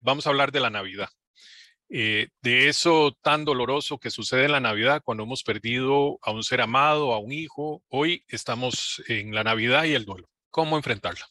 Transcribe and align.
vamos 0.00 0.26
a 0.26 0.30
hablar 0.30 0.52
de 0.52 0.60
la 0.60 0.70
Navidad. 0.70 1.08
Eh, 1.92 2.28
de 2.42 2.68
eso 2.68 3.16
tan 3.20 3.44
doloroso 3.44 3.98
que 3.98 4.10
sucede 4.10 4.44
en 4.44 4.52
la 4.52 4.60
Navidad 4.60 5.02
cuando 5.04 5.24
hemos 5.24 5.42
perdido 5.42 6.18
a 6.22 6.30
un 6.30 6.44
ser 6.44 6.60
amado, 6.60 7.12
a 7.12 7.18
un 7.18 7.32
hijo. 7.32 7.82
Hoy 7.88 8.24
estamos 8.28 9.02
en 9.08 9.34
la 9.34 9.42
Navidad 9.42 9.84
y 9.84 9.94
el 9.94 10.04
duelo. 10.04 10.28
¿Cómo 10.50 10.76
enfrentarla? 10.76 11.26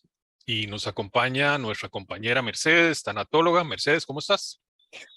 Y 0.46 0.68
nos 0.68 0.88
acompaña 0.88 1.58
nuestra 1.58 1.90
compañera 1.90 2.42
Mercedes, 2.42 3.04
tanatóloga. 3.04 3.64
Mercedes, 3.64 4.06
¿cómo 4.06 4.20
estás? 4.20 4.62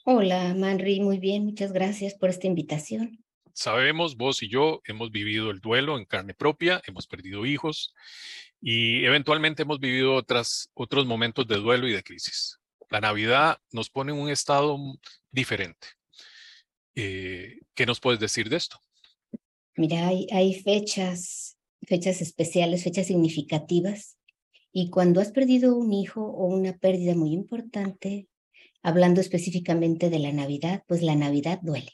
Hola, 0.05 0.55
Manri, 0.55 1.01
muy 1.01 1.19
bien, 1.19 1.45
muchas 1.45 1.73
gracias 1.73 2.15
por 2.15 2.31
esta 2.31 2.47
invitación. 2.47 3.25
Sabemos, 3.55 4.17
vos 4.17 4.43
y 4.43 4.49
yo 4.49 4.81
hemos 4.85 5.11
vivido 5.11 5.51
el 5.51 5.61
duelo 5.61 5.99
en 5.99 6.05
carne 6.05 6.35
propia, 6.35 6.81
hemos 6.87 7.07
perdido 7.07 7.45
hijos 7.45 7.95
y 8.61 9.05
eventualmente 9.05 9.63
hemos 9.63 9.81
vivido 9.81 10.15
otras, 10.15 10.71
otros 10.75 11.05
momentos 11.07 11.47
de 11.49 11.57
duelo 11.57 11.89
y 11.89 11.93
de 11.93 12.03
crisis. 12.03 12.59
La 12.93 13.01
Navidad 13.01 13.57
nos 13.73 13.89
pone 13.89 14.13
en 14.13 14.19
un 14.19 14.29
estado 14.29 14.79
diferente. 15.31 15.87
Eh, 16.95 17.61
¿Qué 17.75 17.87
nos 17.87 18.01
puedes 18.01 18.21
decir 18.21 18.51
de 18.51 18.57
esto? 18.57 18.77
Mira, 19.77 20.09
hay, 20.09 20.55
fechas, 20.63 21.57
fechas 21.81 22.21
especiales, 22.21 22.85
fechas 22.85 23.07
significativas, 23.07 24.19
y 24.73 24.91
cuando 24.91 25.23
has 25.23 25.33
perdido 25.33 25.75
un 25.75 25.95
hijo 25.95 26.23
o 26.23 26.45
una 26.45 26.77
pérdida 26.77 27.15
muy 27.15 27.33
importante, 27.33 28.29
hablando 28.83 29.23
específicamente 29.23 30.11
de 30.11 30.19
la 30.19 30.33
Navidad, 30.33 30.83
pues 30.87 31.01
la 31.01 31.17
Navidad 31.17 31.61
duele. 31.63 31.93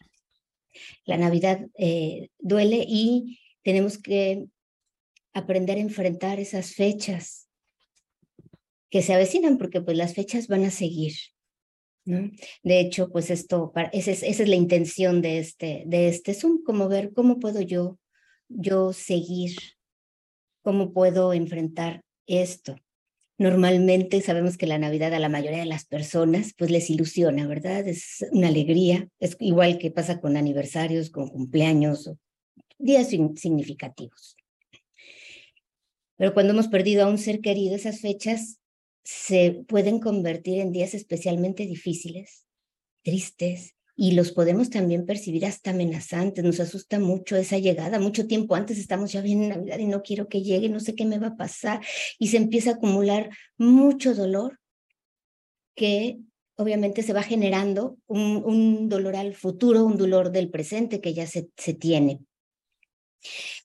La 1.04 1.16
Navidad 1.16 1.64
eh, 1.78 2.30
duele 2.40 2.84
y 2.88 3.38
tenemos 3.62 3.98
que 3.98 4.46
aprender 5.32 5.76
a 5.76 5.82
enfrentar 5.82 6.40
esas 6.40 6.74
fechas 6.74 7.47
que 8.90 9.02
se 9.02 9.14
avecinan, 9.14 9.58
porque 9.58 9.80
pues 9.80 9.96
las 9.96 10.14
fechas 10.14 10.48
van 10.48 10.64
a 10.64 10.70
seguir. 10.70 11.14
¿no? 12.04 12.30
De 12.62 12.80
hecho, 12.80 13.10
pues 13.10 13.30
esto, 13.30 13.72
esa 13.92 14.10
es, 14.10 14.22
esa 14.22 14.42
es 14.42 14.48
la 14.48 14.56
intención 14.56 15.20
de 15.20 15.38
este, 15.38 15.84
de 15.86 16.08
este 16.08 16.34
Zoom, 16.34 16.62
como 16.64 16.88
ver 16.88 17.12
cómo 17.12 17.38
puedo 17.38 17.60
yo, 17.60 17.98
yo 18.48 18.92
seguir, 18.92 19.56
cómo 20.62 20.92
puedo 20.92 21.32
enfrentar 21.32 22.02
esto. 22.26 22.76
Normalmente 23.36 24.20
sabemos 24.20 24.56
que 24.56 24.66
la 24.66 24.78
Navidad 24.78 25.14
a 25.14 25.20
la 25.20 25.28
mayoría 25.28 25.60
de 25.60 25.66
las 25.66 25.84
personas 25.84 26.54
pues 26.58 26.70
les 26.70 26.90
ilusiona, 26.90 27.46
¿verdad? 27.46 27.86
Es 27.86 28.26
una 28.32 28.48
alegría, 28.48 29.08
es 29.20 29.36
igual 29.38 29.78
que 29.78 29.92
pasa 29.92 30.20
con 30.20 30.36
aniversarios, 30.36 31.10
con 31.10 31.28
cumpleaños, 31.28 32.10
días 32.78 33.08
significativos. 33.08 34.36
Pero 36.16 36.34
cuando 36.34 36.52
hemos 36.52 36.66
perdido 36.66 37.04
a 37.04 37.08
un 37.08 37.18
ser 37.18 37.40
querido, 37.40 37.76
esas 37.76 38.00
fechas 38.00 38.58
se 39.10 39.64
pueden 39.66 40.00
convertir 40.00 40.60
en 40.60 40.70
días 40.70 40.92
especialmente 40.92 41.64
difíciles, 41.64 42.44
tristes, 43.02 43.74
y 43.96 44.12
los 44.12 44.32
podemos 44.32 44.68
también 44.68 45.06
percibir 45.06 45.46
hasta 45.46 45.70
amenazantes. 45.70 46.44
Nos 46.44 46.60
asusta 46.60 46.98
mucho 46.98 47.34
esa 47.34 47.56
llegada. 47.56 47.98
Mucho 47.98 48.26
tiempo 48.26 48.54
antes 48.54 48.76
estamos 48.76 49.10
ya 49.10 49.22
bien 49.22 49.44
en 49.44 49.48
Navidad 49.48 49.78
y 49.78 49.86
no 49.86 50.02
quiero 50.02 50.28
que 50.28 50.42
llegue, 50.42 50.68
no 50.68 50.78
sé 50.78 50.94
qué 50.94 51.06
me 51.06 51.18
va 51.18 51.28
a 51.28 51.36
pasar. 51.38 51.80
Y 52.18 52.28
se 52.28 52.36
empieza 52.36 52.72
a 52.72 52.74
acumular 52.74 53.30
mucho 53.56 54.14
dolor 54.14 54.60
que 55.74 56.18
obviamente 56.56 57.02
se 57.02 57.14
va 57.14 57.22
generando 57.22 57.96
un, 58.06 58.90
dolor 58.90 59.16
al 59.16 59.34
futuro, 59.34 59.86
un 59.86 59.96
dolor 59.96 60.32
del 60.32 60.50
presente 60.50 61.00
que 61.00 61.14
ya 61.14 61.26
se 61.26 61.74
tiene. 61.80 62.20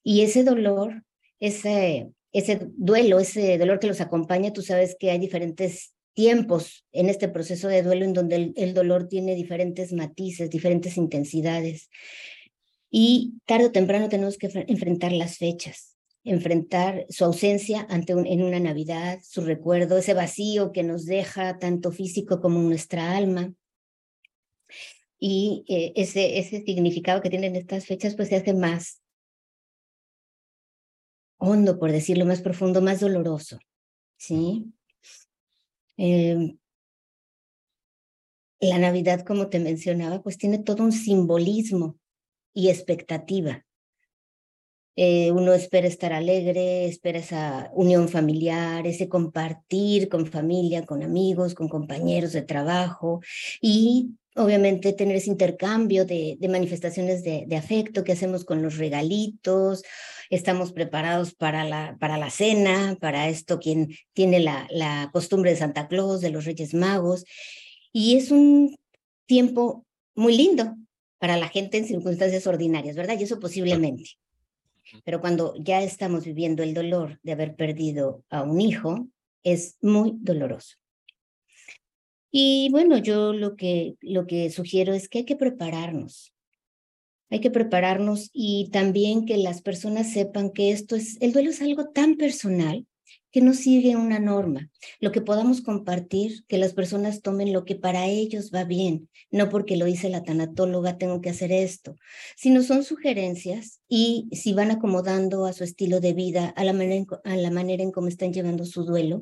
Y 0.03 0.21
ese 0.21 0.45
dolor, 0.45 1.03
ese, 1.41 2.13
ese 2.33 2.59
duelo, 2.75 3.19
ese 3.19 3.57
dolor 3.59 3.79
que 3.79 3.87
los 3.87 4.01
acompaña, 4.01 4.51
tú 4.51 4.63
sabes 4.63 4.97
que 4.99 5.11
hay 5.11 5.19
diferentes 5.19 5.93
tiempos 6.13 6.85
en 6.91 7.09
este 7.09 7.27
proceso 7.27 7.67
de 7.67 7.83
duelo 7.83 8.05
en 8.05 8.13
donde 8.13 8.53
el, 8.55 8.73
dolor 8.73 9.07
tiene 9.07 9.35
diferentes 9.35 9.93
matices, 9.93 10.49
diferentes 10.49 10.97
intensidades. 10.97 11.89
Y 12.89 13.35
tarde 13.45 13.67
o 13.67 13.71
temprano 13.71 14.09
tenemos 14.09 14.37
que 14.37 14.49
enfrentar 14.67 15.11
las 15.11 15.37
fechas, 15.37 15.95
enfrentar 16.23 17.05
su 17.09 17.23
ausencia 17.25 17.85
ante 17.89 18.13
en 18.13 18.43
una 18.43 18.59
Navidad, 18.59 19.19
su 19.23 19.41
recuerdo, 19.41 19.97
ese 19.97 20.13
vacío 20.13 20.71
que 20.71 20.83
nos 20.83 21.05
deja 21.05 21.59
tanto 21.59 21.91
físico 21.91 22.41
como 22.41 22.59
nuestra 22.59 23.15
alma. 23.15 23.53
Y 25.19 25.65
eh, 25.67 25.93
ese, 25.95 26.39
ese 26.39 26.63
significado 26.63 27.21
que 27.21 27.29
tienen 27.29 27.55
estas 27.55 27.85
fechas 27.85 28.15
pues 28.15 28.29
se 28.29 28.35
hace 28.35 28.53
más 28.53 29.02
hondo, 31.43 31.77
por 31.79 31.91
decirlo 31.91 32.25
más 32.25 32.41
profundo, 32.41 32.81
más 32.81 32.99
doloroso. 32.99 33.59
¿Sí? 34.17 34.73
Em, 35.97 36.57
la 38.59 38.79
Navidad, 38.79 39.25
como 39.25 39.49
te 39.49 39.59
mencionaba, 39.59 40.21
pues 40.21 40.37
tiene 40.37 40.59
todo 40.59 40.83
un 40.83 40.91
simbolismo 40.91 41.97
y 42.53 42.69
expectativa. 42.69 43.65
Eh, 44.95 45.31
uno 45.31 45.53
espera 45.53 45.87
estar 45.87 46.13
alegre, 46.13 46.85
espera 46.85 47.19
esa 47.19 47.71
unión 47.73 48.09
familiar, 48.09 48.85
ese 48.85 49.09
compartir 49.09 50.07
con 50.07 50.27
familia, 50.27 50.85
con 50.85 51.01
amigos, 51.01 51.55
con 51.55 51.67
compañeros 51.67 52.31
de 52.31 52.43
trabajo 52.43 53.21
y 53.59 54.11
obviamente 54.35 54.93
tener 54.93 55.15
ese 55.17 55.29
intercambio 55.29 56.05
de, 56.05 56.37
manifestaciones 56.49 57.23
de, 57.23 57.55
afecto 57.55 58.03
que 58.03 58.13
hacemos 58.13 58.45
con 58.45 58.61
los 58.61 58.77
regalitos, 58.77 59.83
estamos 60.35 60.73
preparados 60.73 61.33
para 61.33 61.63
la, 61.63 61.97
para 61.99 62.17
la 62.17 62.29
cena, 62.29 62.97
para 62.99 63.29
esto 63.29 63.59
quien 63.59 63.95
tiene 64.13 64.39
la, 64.39 64.67
la 64.69 65.09
costumbre 65.11 65.51
de 65.51 65.57
Santa 65.57 65.87
Claus, 65.87 66.21
de 66.21 66.31
los 66.31 66.45
Reyes 66.45 66.73
Magos, 66.73 67.25
y 67.91 68.17
es 68.17 68.31
un 68.31 68.77
tiempo 69.25 69.85
muy 70.15 70.35
lindo 70.35 70.75
para 71.19 71.37
la 71.37 71.47
gente 71.47 71.77
en 71.77 71.85
circunstancias 71.85 72.45
ordinarias, 72.47 72.95
¿verdad? 72.95 73.17
Y 73.19 73.23
eso 73.23 73.39
posiblemente. 73.39 74.11
Pero 75.05 75.21
cuando 75.21 75.55
ya 75.57 75.81
estamos 75.81 76.25
viviendo 76.25 76.63
el 76.63 76.73
dolor 76.73 77.19
de 77.23 77.31
haber 77.31 77.55
perdido 77.55 78.23
a 78.29 78.43
un 78.43 78.59
hijo, 78.59 79.07
es 79.43 79.77
muy 79.81 80.13
doloroso. 80.19 80.77
Y 82.31 82.69
bueno, 82.71 82.97
yo 82.97 83.31
lo 83.31 83.55
que, 83.55 83.95
lo 84.01 84.25
que 84.25 84.49
sugiero 84.49 84.93
es 84.93 85.07
que 85.07 85.19
hay 85.19 85.25
que 85.25 85.35
prepararnos. 85.35 86.32
Hay 87.33 87.39
que 87.39 87.49
prepararnos 87.49 88.29
y 88.31 88.69
también 88.71 89.25
que 89.25 89.37
las 89.37 89.63
personas 89.63 90.13
sepan 90.13 90.51
que 90.51 90.69
esto 90.69 90.95
es, 90.95 91.17
el 91.19 91.33
duelo 91.33 91.49
es 91.49 91.63
algo 91.63 91.89
tan 91.89 92.15
personal 92.15 92.85
que 93.31 93.41
no 93.41 93.55
sigue 93.55 93.95
una 93.95 94.19
norma. 94.19 94.69
Lo 94.99 95.11
que 95.11 95.19
podamos 95.19 95.61
compartir, 95.61 96.45
que 96.45 96.59
las 96.59 96.75
personas 96.75 97.23
tomen 97.23 97.51
lo 97.51 97.65
que 97.65 97.75
para 97.75 98.05
ellos 98.05 98.51
va 98.53 98.65
bien, 98.65 99.09
no 99.31 99.49
porque 99.49 99.77
lo 99.77 99.85
dice 99.85 100.09
la 100.09 100.21
tanatóloga 100.21 100.99
tengo 100.99 101.21
que 101.21 101.31
hacer 101.31 101.51
esto, 101.51 101.95
sino 102.37 102.61
son 102.61 102.83
sugerencias 102.83 103.81
y 103.89 104.29
si 104.31 104.53
van 104.53 104.69
acomodando 104.69 105.47
a 105.47 105.53
su 105.53 105.63
estilo 105.63 106.01
de 106.01 106.13
vida, 106.13 106.49
a 106.49 106.63
la 106.63 106.73
manera, 106.73 107.03
a 107.23 107.33
en 107.33 107.91
cómo 107.91 108.09
están 108.09 108.31
llevando 108.31 108.63
su 108.63 108.85
duelo, 108.85 109.21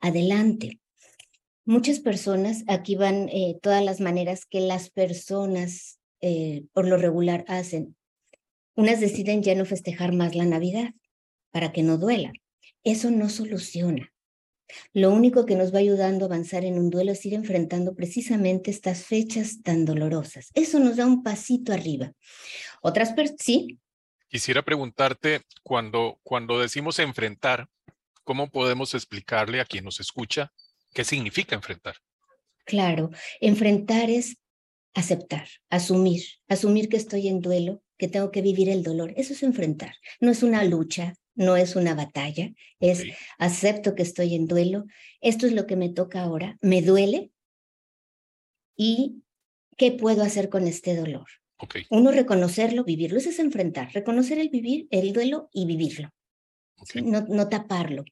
adelante. 0.00 0.80
Muchas 1.66 2.00
personas, 2.00 2.64
aquí 2.68 2.96
van 2.96 3.28
eh, 3.28 3.58
todas 3.60 3.84
las 3.84 4.00
maneras 4.00 4.46
que 4.46 4.60
las 4.60 4.88
personas 4.88 5.97
eh, 6.20 6.64
por 6.72 6.86
lo 6.86 6.96
regular 6.96 7.44
hacen. 7.48 7.96
Unas 8.74 9.00
deciden 9.00 9.42
ya 9.42 9.54
no 9.54 9.64
festejar 9.64 10.12
más 10.12 10.34
la 10.34 10.44
Navidad 10.44 10.90
para 11.50 11.72
que 11.72 11.82
no 11.82 11.98
duela. 11.98 12.32
Eso 12.84 13.10
no 13.10 13.28
soluciona. 13.28 14.12
Lo 14.92 15.10
único 15.10 15.46
que 15.46 15.56
nos 15.56 15.74
va 15.74 15.78
ayudando 15.78 16.24
a 16.24 16.28
avanzar 16.28 16.64
en 16.64 16.78
un 16.78 16.90
duelo 16.90 17.12
es 17.12 17.24
ir 17.24 17.34
enfrentando 17.34 17.94
precisamente 17.94 18.70
estas 18.70 19.04
fechas 19.04 19.62
tan 19.62 19.84
dolorosas. 19.84 20.50
Eso 20.54 20.78
nos 20.78 20.96
da 20.96 21.06
un 21.06 21.22
pasito 21.22 21.72
arriba. 21.72 22.12
Otras 22.82 23.12
personas, 23.12 23.42
sí. 23.42 23.78
Quisiera 24.28 24.62
preguntarte, 24.62 25.40
cuando, 25.62 26.20
cuando 26.22 26.60
decimos 26.60 26.98
enfrentar, 26.98 27.66
¿cómo 28.24 28.50
podemos 28.50 28.94
explicarle 28.94 29.60
a 29.60 29.64
quien 29.64 29.84
nos 29.84 30.00
escucha 30.00 30.52
¿Qué 30.94 31.04
significa 31.04 31.54
enfrentar? 31.54 31.96
Claro, 32.64 33.10
enfrentar 33.40 34.10
es 34.10 34.36
aceptar, 34.98 35.46
asumir, 35.70 36.22
asumir 36.48 36.88
que 36.88 36.96
estoy 36.96 37.28
en 37.28 37.40
duelo, 37.40 37.82
que 37.96 38.08
tengo 38.08 38.30
que 38.32 38.42
vivir 38.42 38.68
el 38.68 38.82
dolor. 38.82 39.12
Eso 39.16 39.32
es 39.32 39.42
enfrentar. 39.44 39.94
No 40.20 40.30
es 40.30 40.42
una 40.42 40.64
lucha, 40.64 41.14
no 41.36 41.56
es 41.56 41.76
una 41.76 41.94
batalla, 41.94 42.52
es 42.80 43.04
acepto 43.38 43.94
que 43.94 44.02
estoy 44.02 44.34
en 44.34 44.46
duelo, 44.46 44.86
esto 45.20 45.46
es 45.46 45.52
lo 45.52 45.66
que 45.66 45.76
me 45.76 45.88
toca 45.88 46.22
ahora, 46.22 46.58
me 46.60 46.82
duele 46.82 47.30
y 48.76 49.22
qué 49.76 49.92
puedo 49.92 50.24
hacer 50.24 50.48
con 50.48 50.66
este 50.66 50.96
dolor. 50.96 51.26
Uno 51.90 52.10
reconocerlo, 52.10 52.84
vivirlo, 52.84 53.18
eso 53.18 53.30
es 53.30 53.38
enfrentar, 53.38 53.92
reconocer 53.92 54.38
el 54.38 54.48
vivir, 54.48 54.88
el 54.90 55.12
duelo 55.12 55.48
y 55.52 55.66
vivirlo, 55.66 56.10
no, 57.04 57.20
no, 57.20 57.48
taparlo. 57.48 58.04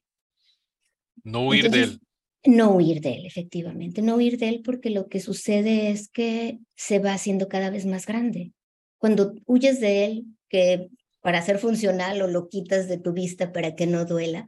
No 1.23 1.47
huir 1.47 1.69
de 1.69 1.83
él. 1.83 2.01
No 2.47 2.71
huir 2.71 3.01
de 3.01 3.11
él, 3.11 3.25
efectivamente, 3.25 4.01
no 4.01 4.15
huir 4.15 4.37
de 4.37 4.47
él 4.47 4.61
porque 4.63 4.89
lo 4.89 5.09
que 5.09 5.19
sucede 5.19 5.91
es 5.91 6.07
que 6.07 6.59
se 6.77 6.99
va 6.99 7.11
haciendo 7.11 7.49
cada 7.49 7.69
vez 7.69 7.85
más 7.85 8.05
grande. 8.05 8.53
Cuando 8.99 9.35
huyes 9.45 9.81
de 9.81 10.05
él, 10.05 10.25
que 10.47 10.87
para 11.19 11.41
ser 11.41 11.59
funcional 11.59 12.21
o 12.21 12.27
lo 12.27 12.47
quitas 12.47 12.87
de 12.87 12.97
tu 12.97 13.11
vista 13.11 13.51
para 13.51 13.75
que 13.75 13.85
no 13.85 14.05
duela, 14.05 14.47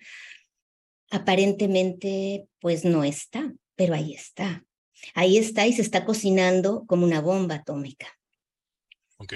aparentemente 1.11 2.47
pues 2.61 2.85
no 2.85 3.03
está, 3.03 3.53
pero 3.75 3.93
ahí 3.93 4.13
está. 4.13 4.63
Ahí 5.13 5.37
está 5.37 5.67
y 5.67 5.73
se 5.73 5.81
está 5.81 6.05
cocinando 6.05 6.85
como 6.87 7.05
una 7.05 7.19
bomba 7.19 7.55
atómica. 7.55 8.07
Ok. 9.17 9.33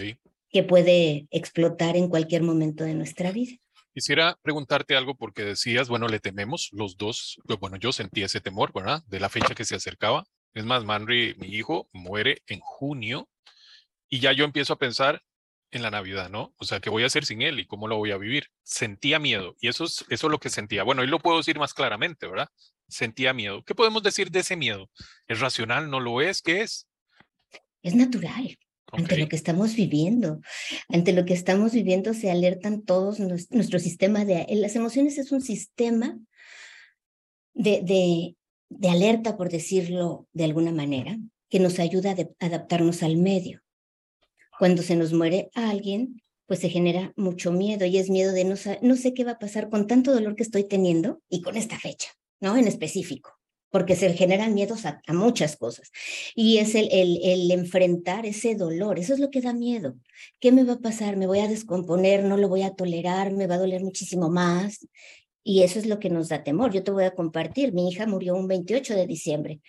Que 0.49 0.63
puede 0.63 1.27
explotar 1.31 1.97
en 1.97 2.07
cualquier 2.07 2.43
momento 2.43 2.85
de 2.85 2.93
nuestra 2.93 3.33
vida. 3.33 3.57
Quisiera 3.93 4.39
preguntarte 4.41 4.95
algo 4.95 5.15
porque 5.15 5.43
decías, 5.43 5.87
bueno, 5.87 6.07
le 6.07 6.19
tememos 6.19 6.69
los 6.71 6.97
dos, 6.97 7.39
bueno, 7.59 7.77
yo 7.77 7.91
sentí 7.91 8.23
ese 8.23 8.41
temor, 8.41 8.73
¿verdad? 8.73 9.03
De 9.05 9.19
la 9.19 9.29
fecha 9.29 9.53
que 9.53 9.65
se 9.65 9.75
acercaba. 9.75 10.23
Es 10.53 10.65
más, 10.65 10.83
Manry, 10.83 11.35
mi 11.37 11.47
hijo, 11.47 11.89
muere 11.93 12.41
en 12.47 12.59
junio 12.59 13.29
y 14.09 14.19
ya 14.19 14.31
yo 14.31 14.45
empiezo 14.45 14.73
a 14.73 14.79
pensar 14.79 15.23
en 15.69 15.83
la 15.83 15.91
Navidad, 15.91 16.29
¿no? 16.29 16.55
O 16.57 16.65
sea, 16.65 16.79
¿qué 16.79 16.89
voy 16.89 17.03
a 17.03 17.07
hacer 17.07 17.25
sin 17.25 17.43
él 17.43 17.59
y 17.59 17.67
cómo 17.67 17.87
lo 17.87 17.97
voy 17.97 18.11
a 18.11 18.17
vivir? 18.17 18.47
Sentía 18.63 19.19
miedo 19.19 19.55
y 19.59 19.67
eso 19.67 19.83
es, 19.83 20.05
eso 20.09 20.27
es 20.27 20.31
lo 20.31 20.39
que 20.39 20.49
sentía. 20.49 20.83
Bueno, 20.83 21.03
ahí 21.03 21.07
lo 21.07 21.19
puedo 21.19 21.37
decir 21.37 21.59
más 21.59 21.73
claramente, 21.75 22.27
¿verdad? 22.27 22.49
Sentía 22.87 23.33
miedo. 23.33 23.63
¿Qué 23.63 23.75
podemos 23.75 24.01
decir 24.01 24.31
de 24.31 24.39
ese 24.39 24.55
miedo? 24.55 24.89
¿Es 25.27 25.39
racional? 25.39 25.89
¿No 25.89 25.99
lo 25.99 26.21
es? 26.21 26.41
¿Qué 26.41 26.61
es? 26.61 26.87
Es 27.83 27.93
natural 27.95 28.57
ante 28.93 29.17
lo 29.17 29.27
que 29.27 29.35
estamos 29.35 29.75
viviendo. 29.75 30.39
Ante 30.87 31.13
lo 31.13 31.25
que 31.25 31.33
estamos 31.33 31.73
viviendo 31.73 32.13
se 32.13 32.31
alertan 32.31 32.83
todos 32.83 33.19
nuestro, 33.19 33.79
sistema 33.79 34.23
de... 34.23 34.45
Las 34.51 34.75
emociones 34.75 35.17
es 35.17 35.31
un 35.31 35.41
sistema 35.41 36.17
de, 37.53 37.81
de, 37.81 38.35
de 38.69 38.89
alerta, 38.89 39.35
por 39.35 39.49
decirlo 39.49 40.27
de 40.33 40.45
alguna 40.45 40.71
manera, 40.71 41.17
que 41.49 41.59
nos 41.59 41.79
ayuda 41.79 42.11
a 42.11 42.45
adaptarnos 42.45 43.03
al 43.03 43.17
medio. 43.17 43.61
Cuando 44.59 44.83
se 44.83 44.95
nos 44.95 45.11
muere 45.11 45.49
alguien, 45.55 46.21
pues 46.45 46.59
se 46.59 46.69
genera 46.69 47.13
mucho 47.15 47.51
miedo 47.51 47.85
y 47.85 47.97
es 47.97 48.09
miedo 48.09 48.31
de 48.31 48.43
no, 48.43 48.55
no 48.81 48.95
sé 48.95 49.13
qué 49.13 49.23
va 49.23 49.31
a 49.31 49.39
pasar 49.39 49.69
con 49.69 49.87
tanto 49.87 50.13
dolor 50.13 50.35
que 50.35 50.43
estoy 50.43 50.65
teniendo 50.65 51.21
y 51.29 51.41
con 51.41 51.57
esta 51.57 51.79
fecha, 51.79 52.09
¿no? 52.39 52.57
En 52.57 52.67
específico 52.67 53.42
porque 53.73 53.95
se 53.95 54.13
generan 54.13 54.53
miedos 54.53 54.85
a, 54.85 55.01
muchas 55.07 55.57
cosas. 55.57 55.91
Y 56.35 56.59
es 56.59 56.75
el, 56.75 57.49
enfrentar 57.49 58.27
ese 58.27 58.53
dolor, 58.53 58.99
eso 58.99 59.15
es 59.15 59.19
lo 59.19 59.31
que 59.31 59.41
da 59.41 59.51
miedo. 59.51 59.95
¿Qué 60.39 60.51
me 60.51 60.63
va 60.63 60.73
a 60.73 60.79
pasar? 60.79 61.17
¿Me 61.17 61.25
voy 61.25 61.39
a 61.39 61.47
descomponer? 61.47 62.23
¿No 62.23 62.37
lo 62.37 62.49
voy 62.49 62.61
a 62.61 62.75
tolerar? 62.75 63.31
¿Me 63.31 63.47
va 63.47 63.55
a 63.55 63.57
doler 63.57 63.81
muchísimo 63.81 64.29
más? 64.29 64.87
Y 65.43 65.63
eso 65.63 65.79
es 65.79 65.87
lo 65.87 65.97
que 65.97 66.11
nos 66.11 66.29
da 66.29 66.43
temor. 66.43 66.71
Yo 66.71 66.83
te 66.83 66.91
voy 66.91 67.05
a 67.05 67.15
compartir, 67.15 67.73
mi 67.73 67.89
hija 67.89 68.05
murió 68.05 68.35
un 68.35 68.47
28 68.47 68.93
de 68.93 69.07
diciembre. 69.07 69.59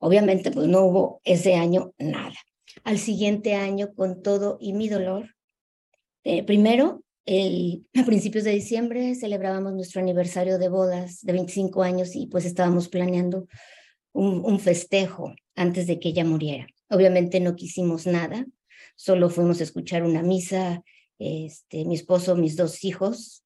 Obviamente, 0.00 0.50
pues 0.50 0.66
no 0.66 0.86
hubo 0.86 1.20
ese 1.22 1.56
año 1.56 1.92
nada. 1.98 2.36
Al 2.84 2.98
siguiente 2.98 3.54
año, 3.54 3.92
con 3.94 4.22
todo 4.22 4.56
y 4.62 4.72
mi 4.72 4.88
dolor, 4.88 5.36
eh, 6.24 6.42
primero 6.42 7.02
a 7.28 8.04
principios 8.04 8.44
de 8.44 8.52
diciembre 8.52 9.14
celebrábamos 9.16 9.72
nuestro 9.72 10.00
aniversario 10.00 10.58
de 10.58 10.68
bodas 10.68 11.22
de 11.22 11.32
25 11.32 11.82
años 11.82 12.14
y 12.14 12.28
pues 12.28 12.44
estábamos 12.44 12.88
planeando 12.88 13.48
un, 14.12 14.44
un 14.44 14.60
festejo 14.60 15.34
antes 15.56 15.86
de 15.86 15.98
que 15.98 16.10
ella 16.10 16.24
muriera. 16.24 16.66
Obviamente 16.88 17.40
no 17.40 17.56
quisimos 17.56 18.06
nada, 18.06 18.46
solo 18.94 19.28
fuimos 19.28 19.60
a 19.60 19.64
escuchar 19.64 20.04
una 20.04 20.22
misa, 20.22 20.84
este, 21.18 21.84
mi 21.84 21.96
esposo, 21.96 22.36
mis 22.36 22.56
dos 22.56 22.84
hijos 22.84 23.42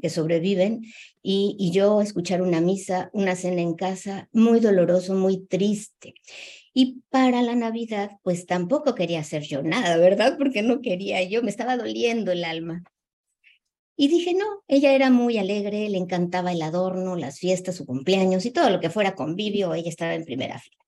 que 0.00 0.08
sobreviven, 0.08 0.82
y, 1.22 1.56
y 1.58 1.72
yo 1.72 2.00
escuchar 2.00 2.40
una 2.40 2.60
misa, 2.60 3.10
una 3.12 3.36
cena 3.36 3.60
en 3.60 3.74
casa, 3.74 4.28
muy 4.32 4.60
doloroso, 4.60 5.14
muy 5.14 5.44
triste. 5.46 6.14
Y 6.72 7.02
para 7.10 7.42
la 7.42 7.54
Navidad, 7.54 8.12
pues 8.22 8.46
tampoco 8.46 8.94
quería 8.94 9.20
hacer 9.20 9.42
yo 9.42 9.62
nada, 9.62 9.96
¿verdad? 9.96 10.38
Porque 10.38 10.62
no 10.62 10.80
quería 10.80 11.22
yo, 11.24 11.42
me 11.42 11.50
estaba 11.50 11.76
doliendo 11.76 12.32
el 12.32 12.44
alma. 12.44 12.84
Y 14.00 14.08
dije, 14.08 14.32
no, 14.32 14.64
ella 14.66 14.94
era 14.94 15.10
muy 15.10 15.36
alegre, 15.36 15.86
le 15.90 15.98
encantaba 15.98 16.52
el 16.52 16.62
adorno, 16.62 17.16
las 17.16 17.38
fiestas, 17.38 17.76
su 17.76 17.84
cumpleaños 17.84 18.46
y 18.46 18.50
todo 18.50 18.70
lo 18.70 18.80
que 18.80 18.88
fuera 18.88 19.14
convivio, 19.14 19.74
ella 19.74 19.90
estaba 19.90 20.14
en 20.14 20.24
primera 20.24 20.58
fila. 20.58 20.78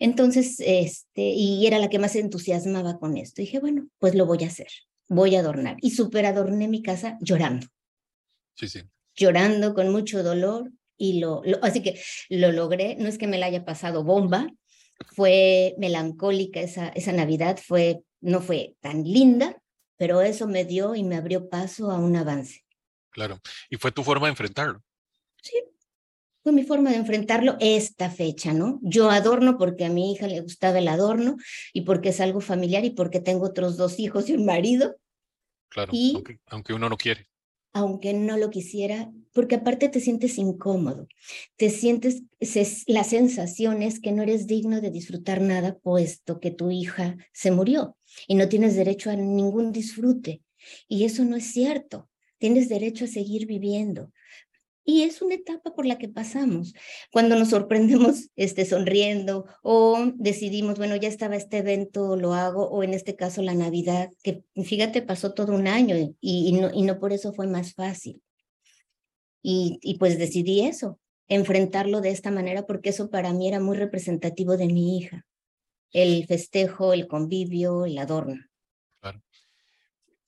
Entonces, 0.00 0.56
este, 0.58 1.22
y 1.22 1.64
era 1.64 1.78
la 1.78 1.88
que 1.88 2.00
más 2.00 2.10
se 2.10 2.18
entusiasmaba 2.18 2.98
con 2.98 3.16
esto. 3.16 3.40
Dije, 3.40 3.60
bueno, 3.60 3.86
pues 4.00 4.16
lo 4.16 4.26
voy 4.26 4.42
a 4.42 4.48
hacer, 4.48 4.66
voy 5.06 5.36
a 5.36 5.38
adornar. 5.38 5.76
Y 5.80 5.92
super 5.92 6.26
adorné 6.26 6.66
mi 6.66 6.82
casa 6.82 7.18
llorando. 7.20 7.68
Sí, 8.56 8.66
sí. 8.66 8.80
Llorando 9.14 9.72
con 9.72 9.92
mucho 9.92 10.24
dolor 10.24 10.72
y 10.96 11.20
lo, 11.20 11.40
lo, 11.44 11.62
así 11.62 11.82
que 11.82 12.00
lo 12.30 12.50
logré. 12.50 12.96
No 12.96 13.06
es 13.06 13.16
que 13.16 13.28
me 13.28 13.38
la 13.38 13.46
haya 13.46 13.64
pasado 13.64 14.02
bomba, 14.02 14.48
fue 15.14 15.76
melancólica 15.78 16.60
esa, 16.60 16.88
esa 16.88 17.12
Navidad, 17.12 17.60
fue, 17.64 18.02
no 18.20 18.40
fue 18.40 18.74
tan 18.80 19.04
linda, 19.04 19.62
pero 19.96 20.20
eso 20.20 20.46
me 20.46 20.64
dio 20.64 20.94
y 20.94 21.02
me 21.02 21.16
abrió 21.16 21.48
paso 21.48 21.90
a 21.90 21.98
un 21.98 22.16
avance. 22.16 22.64
Claro, 23.10 23.38
y 23.70 23.76
fue 23.76 23.92
tu 23.92 24.02
forma 24.02 24.26
de 24.26 24.32
enfrentarlo. 24.32 24.82
Sí, 25.42 25.62
fue 26.42 26.52
mi 26.52 26.64
forma 26.64 26.90
de 26.90 26.96
enfrentarlo 26.96 27.56
esta 27.58 28.10
fecha, 28.10 28.52
¿no? 28.52 28.78
Yo 28.82 29.10
adorno 29.10 29.56
porque 29.56 29.86
a 29.86 29.88
mi 29.88 30.12
hija 30.12 30.26
le 30.26 30.40
gustaba 30.42 30.78
el 30.78 30.88
adorno 30.88 31.36
y 31.72 31.82
porque 31.82 32.10
es 32.10 32.20
algo 32.20 32.40
familiar 32.40 32.84
y 32.84 32.90
porque 32.90 33.20
tengo 33.20 33.46
otros 33.46 33.76
dos 33.76 33.98
hijos 33.98 34.28
y 34.28 34.34
un 34.34 34.44
marido. 34.44 34.96
Claro, 35.70 35.90
y, 35.92 36.22
aunque, 36.46 36.74
uno 36.74 36.88
no 36.88 36.96
quiere. 36.96 37.26
Aunque 37.74 38.14
no 38.14 38.38
lo 38.38 38.50
quisiera, 38.50 39.12
porque 39.32 39.56
aparte 39.56 39.88
te 39.88 40.00
sientes 40.00 40.38
incómodo, 40.38 41.08
te 41.56 41.70
sientes, 41.70 42.22
la 42.86 43.02
sensación 43.02 43.82
es 43.82 44.00
que 44.00 44.12
no 44.12 44.22
eres 44.22 44.46
digno 44.46 44.80
de 44.80 44.92
disfrutar 44.92 45.40
nada 45.42 45.76
puesto 45.76 46.38
que 46.38 46.52
tu 46.52 46.70
hija 46.70 47.16
se 47.32 47.50
murió 47.50 47.96
y 48.28 48.36
no 48.36 48.48
tienes 48.48 48.76
derecho 48.76 49.10
a 49.10 49.16
ningún 49.16 49.72
disfrute. 49.72 50.40
Y 50.88 51.04
eso 51.04 51.24
no 51.24 51.36
es 51.36 51.52
cierto. 51.52 52.08
Tienes 52.38 52.68
derecho 52.68 53.06
a 53.06 53.08
seguir 53.08 53.46
viviendo. 53.46 54.12
Y 54.84 55.02
es 55.02 55.22
una 55.22 55.34
etapa 55.34 55.74
por 55.74 55.86
la 55.86 55.96
que 55.96 56.08
pasamos. 56.08 56.74
Cuando 57.10 57.36
nos 57.36 57.50
sorprendemos 57.50 58.28
este, 58.36 58.66
sonriendo 58.66 59.46
o 59.62 60.12
decidimos, 60.16 60.76
bueno, 60.76 60.96
ya 60.96 61.08
estaba 61.08 61.36
este 61.36 61.58
evento, 61.58 62.16
lo 62.16 62.34
hago, 62.34 62.68
o 62.68 62.82
en 62.82 62.92
este 62.92 63.16
caso 63.16 63.42
la 63.42 63.54
Navidad, 63.54 64.10
que 64.22 64.44
fíjate, 64.62 65.02
pasó 65.02 65.32
todo 65.32 65.54
un 65.54 65.66
año 65.66 65.96
y, 66.20 66.52
no, 66.52 66.70
y 66.72 66.82
no 66.82 66.98
por 66.98 67.12
eso 67.12 67.32
fue 67.32 67.46
más 67.46 67.74
fácil. 67.74 68.22
Y, 69.46 69.96
pues 69.98 70.18
decidí 70.18 70.62
eso, 70.62 70.98
enfrentarlo 71.28 72.00
de 72.00 72.10
esta 72.10 72.30
manera, 72.30 72.64
porque 72.66 72.90
eso 72.90 73.10
para 73.10 73.32
mí 73.34 73.46
era 73.46 73.60
muy 73.60 73.76
representativo 73.76 74.56
de 74.56 74.66
mi 74.68 74.96
hija 74.96 75.26
el 75.92 76.26
festejo, 76.26 76.92
el 76.92 77.06
convivio, 77.06 77.86
el 77.86 77.96
adorno. 77.98 78.42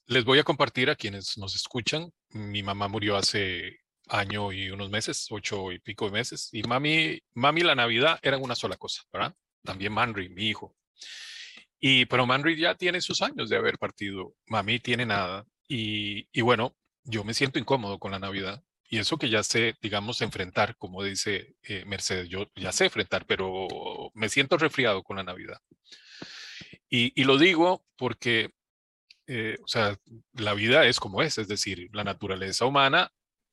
Les 0.07 0.25
voy 0.25 0.39
a 0.39 0.45
compartir 0.45 0.89
a 0.89 0.95
quienes 0.95 1.37
nos 1.37 1.57
escuchan. 1.57 2.13
Mi 2.31 2.63
mamá 2.63 2.87
murió 2.87 3.17
hace 3.17 3.81
año 4.09 4.53
y 4.53 4.71
unos 4.71 4.91
meses, 4.91 5.27
ocho 5.31 5.73
y 5.73 5.79
pico 5.79 6.07
de 6.07 6.13
meses, 6.13 6.49
y 6.53 6.63
mami, 6.63 7.21
mami 7.35 7.63
la 7.63 7.75
Navidad 7.75 8.19
eran 8.23 8.43
una 8.43 8.55
sola 8.55 8.77
cosa, 8.77 9.03
¿verdad? 9.13 9.35
También 9.63 9.93
Manry, 9.93 10.29
mi 10.29 10.49
hijo. 10.49 10.77
Y, 11.79 12.07
pero 12.07 12.27
Manry 12.27 12.57
ya 12.57 12.75
tiene 12.75 13.01
sus 13.01 13.23
años 13.23 13.49
de 13.49 13.57
haber 13.57 13.79
partido, 13.79 14.35
mami 14.47 14.79
tiene 14.81 15.07
nada, 15.07 15.45
y, 15.69 16.29
y 16.33 16.41
bueno, 16.41 16.77
yo 17.05 17.25
me 17.25 17.35
siento 17.35 17.59
incómodo 17.59 17.99
con 17.99 18.13
la 18.13 18.19
Navidad, 18.19 18.63
y 18.89 18.99
eso 18.99 19.19
que 19.19 19.29
ya 19.29 19.43
sé, 19.43 19.75
digamos, 19.83 20.23
enfrentar, 20.23 20.77
como 20.77 21.03
dice 21.03 21.57
eh, 21.63 21.85
Mercedes, 21.87 22.29
yo 22.29 22.47
ya 22.55 22.73
sé 22.73 22.85
enfrentar, 22.85 23.27
pero 23.27 23.67
me 24.15 24.29
siento 24.29 24.57
resfriado 24.59 25.03
con 25.03 25.17
la 25.17 25.25
Navidad. 25.25 25.59
Y, 26.89 27.25
lo 27.25 27.37
digo 27.37 27.85
porque, 27.97 28.51
eh, 29.27 29.59
o 29.63 29.67
sea, 29.67 29.99
la 30.35 30.55
vida 30.55 30.87
es 30.87 31.01
como 31.01 31.21
es, 31.21 31.37
es 31.37 31.49
decir, 31.49 31.89
la 31.93 32.05
naturaleza 32.05 32.65
humana, 32.65 33.11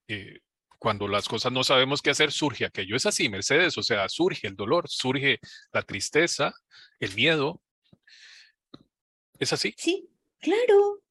eh, 0.08 0.40
cuando 0.80 1.08
las 1.08 1.28
cosas 1.28 1.52
no 1.52 1.64
sabemos 1.64 2.02
qué 2.02 2.10
hacer, 2.10 2.32
surge 2.32 2.66
aquello. 2.66 2.96
Es 2.96 3.06
así, 3.06 3.30
Mercedes, 3.30 3.78
o 3.78 3.84
sea, 3.84 4.10
surge 4.10 4.48
el 4.48 4.56
dolor, 4.56 4.90
surge 4.90 5.40
la 5.72 5.82
tristeza, 5.82 6.54
el 7.00 7.14
miedo. 7.16 7.62
¿Es 9.40 9.54
así? 9.54 9.74
Sí, 9.78 10.10
claro, 10.40 11.04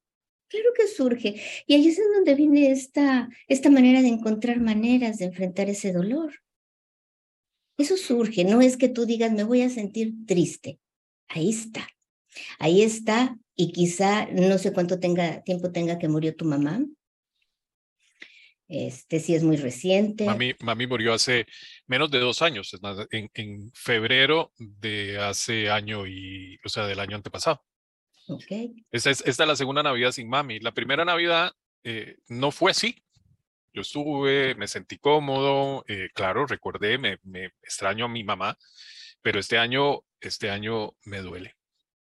Claro 0.53 0.69
que 0.75 0.87
surge. 0.87 1.41
Y 1.65 1.73
ahí 1.73 1.87
es 1.87 1.97
donde 2.13 2.35
viene 2.35 2.69
esta, 2.69 3.27
esta 3.47 3.71
manera 3.71 4.03
de 4.03 4.09
encontrar 4.09 4.59
maneras 4.59 5.17
de 5.17 5.25
enfrentar 5.25 5.67
ese 5.67 5.91
dolor. 5.91 6.31
Eso 7.75 7.97
surge, 7.97 8.43
no 8.43 8.61
es 8.61 8.77
que 8.77 8.87
tú 8.87 9.07
digas, 9.07 9.31
me 9.31 9.43
voy 9.43 9.63
a 9.63 9.71
sentir 9.71 10.13
triste. 10.27 10.79
Ahí 11.27 11.49
está. 11.49 11.87
Ahí 12.59 12.83
está 12.83 13.35
y 13.55 13.71
quizá 13.71 14.27
no 14.27 14.59
sé 14.59 14.73
cuánto 14.73 14.99
tenga, 14.99 15.41
tiempo 15.41 15.71
tenga 15.71 15.97
que 15.97 16.07
murió 16.07 16.35
tu 16.35 16.45
mamá. 16.45 16.85
Este 18.67 19.19
sí 19.19 19.35
es 19.35 19.43
muy 19.43 19.57
reciente. 19.57 20.25
Mami, 20.25 20.53
mami 20.59 20.87
murió 20.87 21.13
hace 21.13 21.45
menos 21.85 22.09
de 22.09 22.19
dos 22.19 22.41
años, 22.41 22.71
en, 23.11 23.29
en 23.33 23.71
febrero 23.73 24.51
de 24.57 25.19
hace 25.19 25.69
año 25.69 26.07
y, 26.07 26.57
o 26.65 26.69
sea, 26.69 26.87
del 26.87 26.99
año 26.99 27.15
antepasado. 27.15 27.61
Okay. 28.27 28.73
Esta 28.91 29.11
es, 29.11 29.21
esta 29.25 29.43
es 29.43 29.47
la 29.47 29.55
segunda 29.55 29.83
Navidad 29.83 30.11
sin 30.11 30.29
mami. 30.29 30.59
La 30.59 30.71
primera 30.71 31.03
Navidad 31.03 31.51
eh, 31.83 32.17
no 32.27 32.51
fue 32.51 32.71
así. 32.71 32.95
Yo 33.73 33.81
estuve, 33.81 34.55
me 34.55 34.67
sentí 34.67 34.97
cómodo, 34.97 35.83
eh, 35.87 36.09
claro, 36.13 36.45
recordé, 36.45 36.97
me, 36.97 37.17
me, 37.23 37.45
extraño 37.63 38.05
a 38.05 38.07
mi 38.09 38.23
mamá, 38.23 38.57
pero 39.21 39.39
este 39.39 39.57
año, 39.57 40.01
este 40.21 40.51
año 40.51 40.95
me 41.05 41.19
duele. 41.19 41.55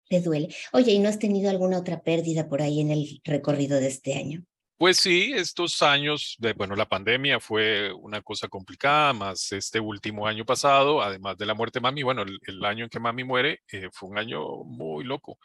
Te 0.09 0.21
duele. 0.21 0.55
Oye, 0.71 0.93
¿y 0.93 0.99
no 0.99 1.09
has 1.09 1.19
tenido 1.19 1.49
alguna 1.49 1.77
otra 1.77 2.01
pérdida 2.01 2.47
por 2.47 2.61
ahí 2.61 2.79
en 2.79 2.91
el 2.91 3.21
recorrido 3.25 3.79
de 3.81 3.87
este 3.87 4.13
año? 4.13 4.45
Pues 4.77 4.97
sí, 4.97 5.33
estos 5.33 5.81
años, 5.81 6.35
de, 6.37 6.53
bueno, 6.53 6.75
la 6.75 6.87
pandemia 6.87 7.39
fue 7.39 7.91
una 7.91 8.21
cosa 8.21 8.47
complicada, 8.47 9.11
más 9.11 9.51
este 9.51 9.79
último 9.79 10.27
año 10.27 10.45
pasado, 10.45 11.01
además 11.01 11.35
de 11.35 11.47
la 11.47 11.55
muerte 11.55 11.79
de 11.79 11.81
mami, 11.81 12.03
bueno, 12.03 12.23
el, 12.23 12.65
año 12.65 12.83
en 12.83 12.89
que 12.91 12.99
mami 12.99 13.23
muere 13.23 13.61
eh, 13.71 13.89
fue 13.91 14.09
un 14.09 14.19
año 14.19 14.45
muy 14.65 15.03
loco. 15.03 15.39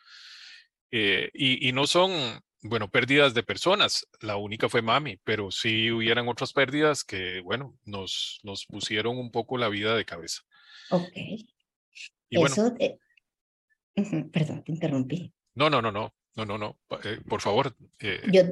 Eh, 0.91 1.31
y, 1.33 1.67
y, 1.67 1.73
no 1.73 1.87
son, 1.87 2.12
bueno, 2.61 2.91
pérdidas 2.91 3.33
de 3.33 3.43
personas, 3.43 4.07
la 4.21 4.37
única 4.37 4.69
fue 4.69 4.83
mami, 4.83 5.17
pero 5.25 5.51
sí 5.51 5.91
hubieran 5.91 6.29
otras 6.29 6.53
pérdidas 6.53 7.03
que, 7.03 7.41
bueno, 7.41 7.79
nos, 7.87 8.39
nos 8.43 8.67
pusieron 8.67 9.17
un 9.17 9.31
poco 9.31 9.57
la 9.57 9.71
vida 9.71 9.97
de 9.97 10.05
cabeza. 10.05 10.43
Ok. 10.91 11.17
Y 12.29 12.45
Eso, 12.45 12.71
bueno, 12.71 14.31
perdón, 14.31 14.62
te 14.62 14.73
interrumpí. 14.73 15.33
No, 15.55 15.71
no, 15.71 15.81
no, 15.81 15.91
no. 15.91 16.15
No, 16.35 16.47
no, 16.47 16.57
no, 16.57 16.79
eh, 17.05 17.19
por 17.29 17.43
favor. 17.43 17.77
Eh. 18.01 18.21
Yo 18.33 18.43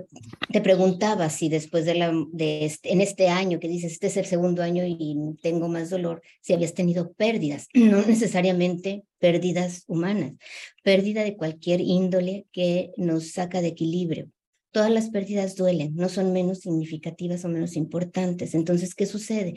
te 0.52 0.60
preguntaba 0.60 1.30
si 1.30 1.48
después 1.48 1.86
de 1.86 1.94
la, 1.94 2.12
de 2.30 2.66
este, 2.66 2.92
en 2.92 3.00
este 3.00 3.28
año 3.28 3.58
que 3.58 3.68
dices, 3.68 3.92
este 3.92 4.08
es 4.08 4.18
el 4.18 4.26
segundo 4.26 4.62
año 4.62 4.84
y 4.86 5.16
tengo 5.42 5.68
más 5.68 5.88
dolor, 5.88 6.20
si 6.42 6.52
habías 6.52 6.74
tenido 6.74 7.12
pérdidas, 7.14 7.68
no 7.74 8.02
necesariamente 8.02 9.04
pérdidas 9.18 9.84
humanas, 9.86 10.34
pérdida 10.82 11.24
de 11.24 11.36
cualquier 11.36 11.80
índole 11.80 12.46
que 12.52 12.90
nos 12.96 13.32
saca 13.32 13.62
de 13.62 13.68
equilibrio. 13.68 14.28
Todas 14.72 14.90
las 14.90 15.10
pérdidas 15.10 15.56
duelen, 15.56 15.96
no 15.96 16.08
son 16.08 16.32
menos 16.32 16.60
significativas 16.60 17.44
o 17.44 17.48
menos 17.48 17.74
importantes. 17.76 18.54
Entonces, 18.54 18.94
¿qué 18.94 19.06
sucede? 19.06 19.54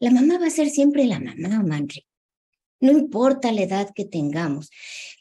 La 0.00 0.10
mamá 0.10 0.38
va 0.40 0.46
a 0.46 0.50
ser 0.50 0.70
siempre 0.70 1.04
la 1.04 1.20
mamá, 1.20 1.62
Manri 1.62 2.04
no 2.80 2.92
importa 2.92 3.52
la 3.52 3.62
edad 3.62 3.90
que 3.94 4.04
tengamos. 4.04 4.70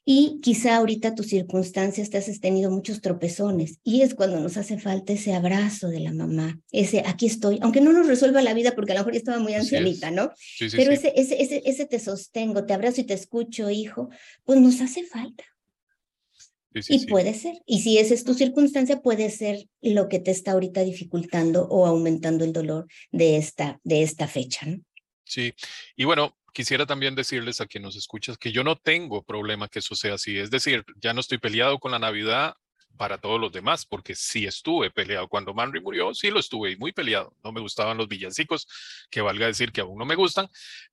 Y 0.05 0.39
quizá 0.41 0.77
ahorita 0.77 1.13
tus 1.13 1.27
circunstancias 1.27 2.09
te 2.09 2.17
has 2.17 2.39
tenido 2.39 2.71
muchos 2.71 2.99
tropezones 3.01 3.79
y 3.83 4.01
es 4.01 4.15
cuando 4.15 4.39
nos 4.39 4.57
hace 4.57 4.79
falta 4.79 5.13
ese 5.13 5.33
abrazo 5.33 5.89
de 5.89 5.99
la 5.99 6.13
mamá, 6.13 6.59
ese 6.71 7.03
aquí 7.05 7.27
estoy, 7.27 7.59
aunque 7.61 7.81
no 7.81 7.93
nos 7.93 8.07
resuelva 8.07 8.41
la 8.41 8.55
vida 8.55 8.71
porque 8.75 8.93
a 8.93 8.95
lo 8.95 9.01
mejor 9.01 9.13
ya 9.13 9.19
estaba 9.19 9.39
muy 9.39 9.53
ancianita, 9.53 10.09
¿no? 10.09 10.31
Pero 10.71 10.91
Ese, 10.91 11.13
ese, 11.15 11.41
ese, 11.41 11.61
ese 11.65 11.85
te 11.85 11.99
sostengo, 11.99 12.65
te 12.65 12.73
abrazo 12.73 13.01
y 13.01 13.03
te 13.03 13.13
escucho, 13.13 13.69
hijo, 13.69 14.09
pues 14.45 14.59
nos 14.59 14.81
hace 14.81 15.03
falta. 15.03 15.43
y 16.73 17.05
puede 17.07 17.33
ser. 17.33 17.55
Y 17.65 17.81
si 17.81 17.97
esa 17.97 18.13
es 18.13 18.23
tu 18.23 18.33
circunstancia, 18.33 19.01
puede 19.01 19.29
ser 19.31 19.67
lo 19.81 20.07
que 20.07 20.19
te 20.19 20.31
está 20.31 20.51
ahorita 20.53 20.81
dificultando 20.83 21.67
o 21.67 21.85
aumentando 21.85 22.45
el 22.45 22.53
dolor 22.53 22.87
de 23.11 23.37
esta, 23.37 23.79
de 23.83 24.03
esta 24.03 24.27
fecha, 24.27 24.65
¿no? 24.65 24.81
Sí, 25.29 25.53
y 25.95 26.05
bueno, 26.05 26.35
quisiera 26.53 26.87
también 26.87 27.13
decirles 27.13 27.61
a 27.61 27.67
quien 27.67 27.83
nos 27.83 27.95
escuchas 27.95 28.35
que 28.39 28.51
yo 28.51 28.63
no 28.63 28.77
tengo 28.77 29.21
problema 29.23 29.67
que 29.67 29.77
eso 29.77 29.93
sea 29.93 30.15
así. 30.15 30.39
Es 30.39 30.49
decir, 30.49 30.83
ya 30.95 31.13
no 31.13 31.19
estoy 31.19 31.37
peleado 31.37 31.77
con 31.77 31.91
la 31.91 31.99
Navidad 31.99 32.55
para 32.97 33.19
todos 33.19 33.39
los 33.39 33.51
demás, 33.51 33.85
porque 33.85 34.15
sí 34.15 34.47
estuve 34.47 34.89
peleado. 34.89 35.27
Cuando 35.27 35.53
Manry 35.53 35.81
murió, 35.81 36.15
sí 36.15 36.31
lo 36.31 36.39
estuve 36.39 36.71
y 36.71 36.77
muy 36.77 36.93
peleado. 36.93 37.35
No 37.43 37.51
me 37.51 37.61
gustaban 37.61 37.95
los 37.97 38.07
villancicos, 38.07 38.67
que 39.11 39.21
valga 39.21 39.45
decir 39.45 39.71
que 39.71 39.81
aún 39.81 39.99
no 39.99 40.05
me 40.05 40.15
gustan, 40.15 40.47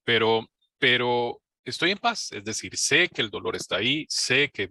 pero, 0.05 0.47
pero 0.79 1.41
estoy 1.65 1.93
en 1.93 1.99
paz. 1.99 2.31
Es 2.33 2.45
decir, 2.45 2.77
sé 2.77 3.09
que 3.09 3.23
el 3.23 3.31
dolor 3.31 3.57
está 3.57 3.77
ahí, 3.77 4.05
sé 4.11 4.51
que, 4.51 4.69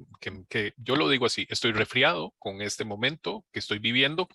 que, 0.47 0.73
yo 0.77 0.95
lo 0.95 1.09
digo 1.09 1.25
así, 1.25 1.47
estoy 1.49 1.71
resfriado 1.71 2.35
con 2.37 2.61
este 2.61 2.85
momento 2.85 3.43
que 3.51 3.59
estoy 3.59 3.79
viviendo 3.79 4.29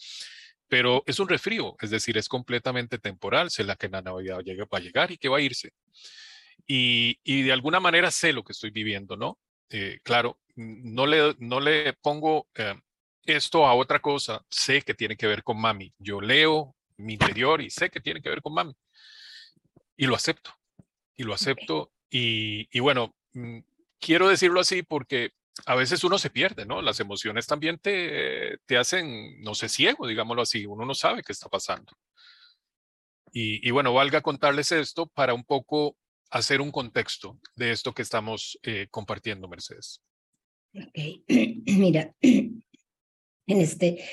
pero 0.70 1.02
es 1.04 1.20
un 1.20 1.28
resfrío, 1.28 1.76
es 1.82 1.90
decir, 1.90 2.16
es 2.16 2.28
completamente 2.28 2.98
temporal, 2.98 3.50
sé 3.50 3.64
la 3.64 3.76
que 3.76 3.90
la 3.90 4.00
Navidad 4.00 4.38
va 4.38 4.78
a 4.78 4.80
llegar 4.80 5.10
y 5.10 5.18
que 5.18 5.28
va 5.28 5.36
a 5.36 5.42
irse 5.42 5.74
y, 6.66 7.42
de 7.42 7.52
alguna 7.52 7.80
manera 7.80 8.10
sé 8.10 8.32
lo 8.32 8.44
que 8.44 8.52
estoy 8.52 8.70
viviendo, 8.70 9.16
¿no? 9.16 9.38
Eh, 9.70 9.98
claro, 10.02 10.38
no 10.56 11.06
le, 11.06 11.34
no 11.38 11.60
le 11.60 11.94
pongo 11.94 12.48
eh, 12.54 12.74
esto 13.24 13.66
a 13.66 13.74
otra 13.74 14.00
cosa, 14.00 14.44
sé 14.48 14.82
que 14.82 14.94
tiene 14.94 15.16
que 15.16 15.26
ver 15.26 15.42
con 15.42 15.60
mami. 15.60 15.92
Yo 15.98 16.20
leo 16.20 16.76
mi 16.96 17.14
interior 17.14 17.60
y 17.60 17.70
sé 17.70 17.90
que 17.90 18.00
tiene 18.00 18.20
que 18.20 18.28
ver 18.28 18.42
con 18.42 18.54
mami. 18.54 18.74
Y 19.96 20.06
lo 20.06 20.14
acepto, 20.14 20.54
y 21.16 21.24
lo 21.24 21.34
acepto. 21.34 21.92
Y, 22.10 22.68
y 22.70 22.80
bueno, 22.80 23.14
mm, 23.32 23.58
quiero 23.98 24.28
decirlo 24.28 24.60
así 24.60 24.82
porque 24.82 25.32
a 25.66 25.74
veces 25.74 26.04
uno 26.04 26.18
se 26.18 26.30
pierde, 26.30 26.64
¿no? 26.64 26.82
Las 26.82 27.00
emociones 27.00 27.46
también 27.46 27.78
te, 27.78 28.58
te 28.66 28.76
hacen, 28.76 29.40
no 29.42 29.54
sé, 29.54 29.68
ciego, 29.68 30.06
digámoslo 30.06 30.42
así, 30.42 30.66
uno 30.66 30.84
no 30.84 30.94
sabe 30.94 31.22
qué 31.22 31.32
está 31.32 31.48
pasando. 31.48 31.92
Y, 33.32 33.70
bueno, 33.70 33.92
valga 33.94 34.22
contarles 34.22 34.72
esto 34.72 35.06
para 35.06 35.34
un 35.34 35.44
poco 35.44 35.96
hacer 36.30 36.60
un 36.60 36.72
contexto 36.72 37.38
de 37.54 37.70
esto 37.70 37.94
que 37.94 38.02
estamos 38.02 38.58
eh, 38.62 38.88
compartiendo, 38.90 39.48
Mercedes. 39.48 40.02
Ok, 40.74 41.22
mira, 41.66 42.12
en 42.20 42.62
este 43.46 44.04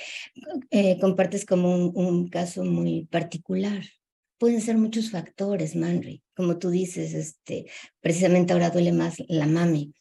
eh, 0.72 1.00
compartes 1.00 1.46
como 1.46 1.75
un, 1.75 2.29
caso 2.29 2.63
muy 2.63 3.06
particular. 3.06 3.84
Pueden 4.38 4.62
ser 4.62 4.77
muchos 4.77 5.10
factores, 5.10 5.75
Manri. 5.75 6.24
Como 6.36 6.60
tú 6.60 6.70
dices, 6.70 7.13
este, 7.15 7.65
precisamente 8.00 8.53
ahora 8.53 8.70
duele 8.70 8.91
más 8.91 9.15
la 9.27 9.48
mami. 9.48 9.96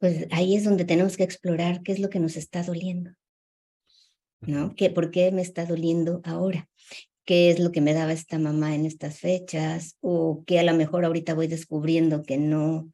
Pues 0.00 0.26
ahí 0.32 0.56
es 0.56 0.64
donde 0.64 0.84
tenemos 0.84 1.16
que 1.16 1.22
explorar 1.22 1.82
qué 1.82 1.92
es 1.92 2.00
lo 2.00 2.10
que 2.10 2.18
nos 2.18 2.36
está 2.36 2.64
doliendo. 2.64 3.12
¿No? 4.40 4.74
¿Qué, 4.74 4.90
¿Por 4.90 5.10
qué 5.10 5.30
me 5.30 5.42
está 5.42 5.66
doliendo 5.66 6.20
ahora? 6.24 6.68
qué 7.30 7.48
es 7.50 7.60
lo 7.60 7.70
que 7.70 7.80
me 7.80 7.94
daba 7.94 8.12
esta 8.12 8.40
mamá 8.40 8.74
en 8.74 8.86
estas 8.86 9.20
fechas 9.20 9.96
o 10.00 10.42
que 10.48 10.58
a 10.58 10.64
lo 10.64 10.74
mejor 10.74 11.04
ahorita 11.04 11.34
voy 11.34 11.46
descubriendo 11.46 12.24
que 12.24 12.38
no 12.38 12.90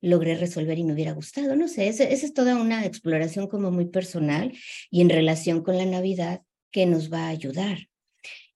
logré 0.00 0.36
resolver 0.36 0.78
y 0.78 0.84
me 0.84 0.92
hubiera 0.92 1.12
gustado. 1.12 1.56
No 1.56 1.66
sé, 1.66 1.88
esa, 1.88 2.04
es 2.04 2.32
toda 2.32 2.54
una 2.54 2.86
exploración 2.86 3.48
como 3.48 3.72
muy 3.72 3.86
personal 3.86 4.52
y 4.92 5.00
en 5.00 5.08
relación 5.08 5.62
con 5.62 5.76
la 5.76 5.86
Navidad 5.86 6.42
que 6.70 6.86
nos 6.86 7.12
va 7.12 7.26
a 7.26 7.30
ayudar. 7.30 7.88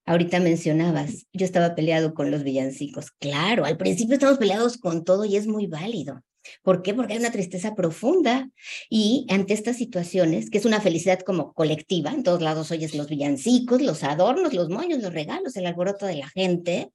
Ahorita 0.07 0.39
mencionabas, 0.39 1.27
yo 1.33 1.45
estaba 1.45 1.75
peleado 1.75 2.15
con 2.15 2.31
los 2.31 2.45
villancicos. 2.45 3.11
Claro, 3.19 3.65
al 3.65 3.77
principio 3.77 4.15
estamos 4.15 4.39
peleados 4.39 4.77
con 4.77 5.05
todo 5.05 5.25
y 5.25 5.37
es 5.37 5.47
muy 5.47 5.67
válido. 5.67 6.23
¿Por 6.63 6.83
qué? 6.83 6.95
Porque 6.95 7.15
hay 7.15 7.19
una 7.19 7.33
tristeza 7.33 7.75
profunda 7.75 8.51
y 8.91 9.27
ante 9.31 9.55
estas 9.55 9.77
situaciones, 9.77 10.51
que 10.51 10.59
es 10.59 10.65
una 10.65 10.81
felicidad 10.81 11.21
como 11.21 11.53
colectiva, 11.53 12.11
en 12.11 12.23
todos 12.23 12.43
lados 12.43 12.71
oyes 12.71 12.95
los 12.95 13.09
villancicos, 13.09 13.83
los 13.83 14.05
adornos, 14.05 14.55
los 14.55 14.69
moños, 14.69 15.03
los 15.03 15.13
regalos, 15.13 15.57
el 15.57 15.67
alboroto 15.67 16.07
de 16.07 16.17
la 16.17 16.29
gente, 16.29 16.91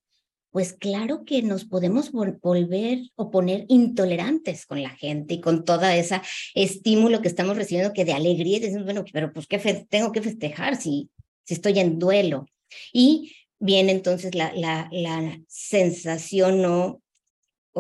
pues 0.52 0.74
claro 0.74 1.26
que 1.26 1.44
nos 1.44 1.66
podemos 1.66 2.12
volver 2.12 3.00
o 3.16 3.30
poner 3.30 3.66
intolerantes 3.68 4.66
con 4.66 4.82
la 4.82 4.90
gente 4.90 5.36
y 5.36 5.42
con 5.42 5.64
toda 5.64 5.96
esa 5.96 6.24
estímulo 6.56 7.22
que 7.22 7.28
estamos 7.28 7.56
recibiendo 7.56 7.94
que 7.94 8.06
de 8.06 8.14
alegría 8.14 8.58
y 8.58 8.62
decimos, 8.62 8.86
bueno, 8.86 9.06
pero 9.14 9.32
pues 9.32 9.46
¿qué 9.46 9.60
tengo 9.90 10.12
que 10.12 10.22
festejar 10.22 10.76
si, 10.76 11.10
si 11.46 11.54
estoy 11.54 11.78
en 11.80 12.00
duelo? 12.00 12.46
Y 12.92 13.36
viene 13.60 13.92
entonces 13.92 14.34
la, 14.34 14.52
la, 14.56 14.90
la 14.92 15.40
sensación 15.48 16.62
no 16.62 17.02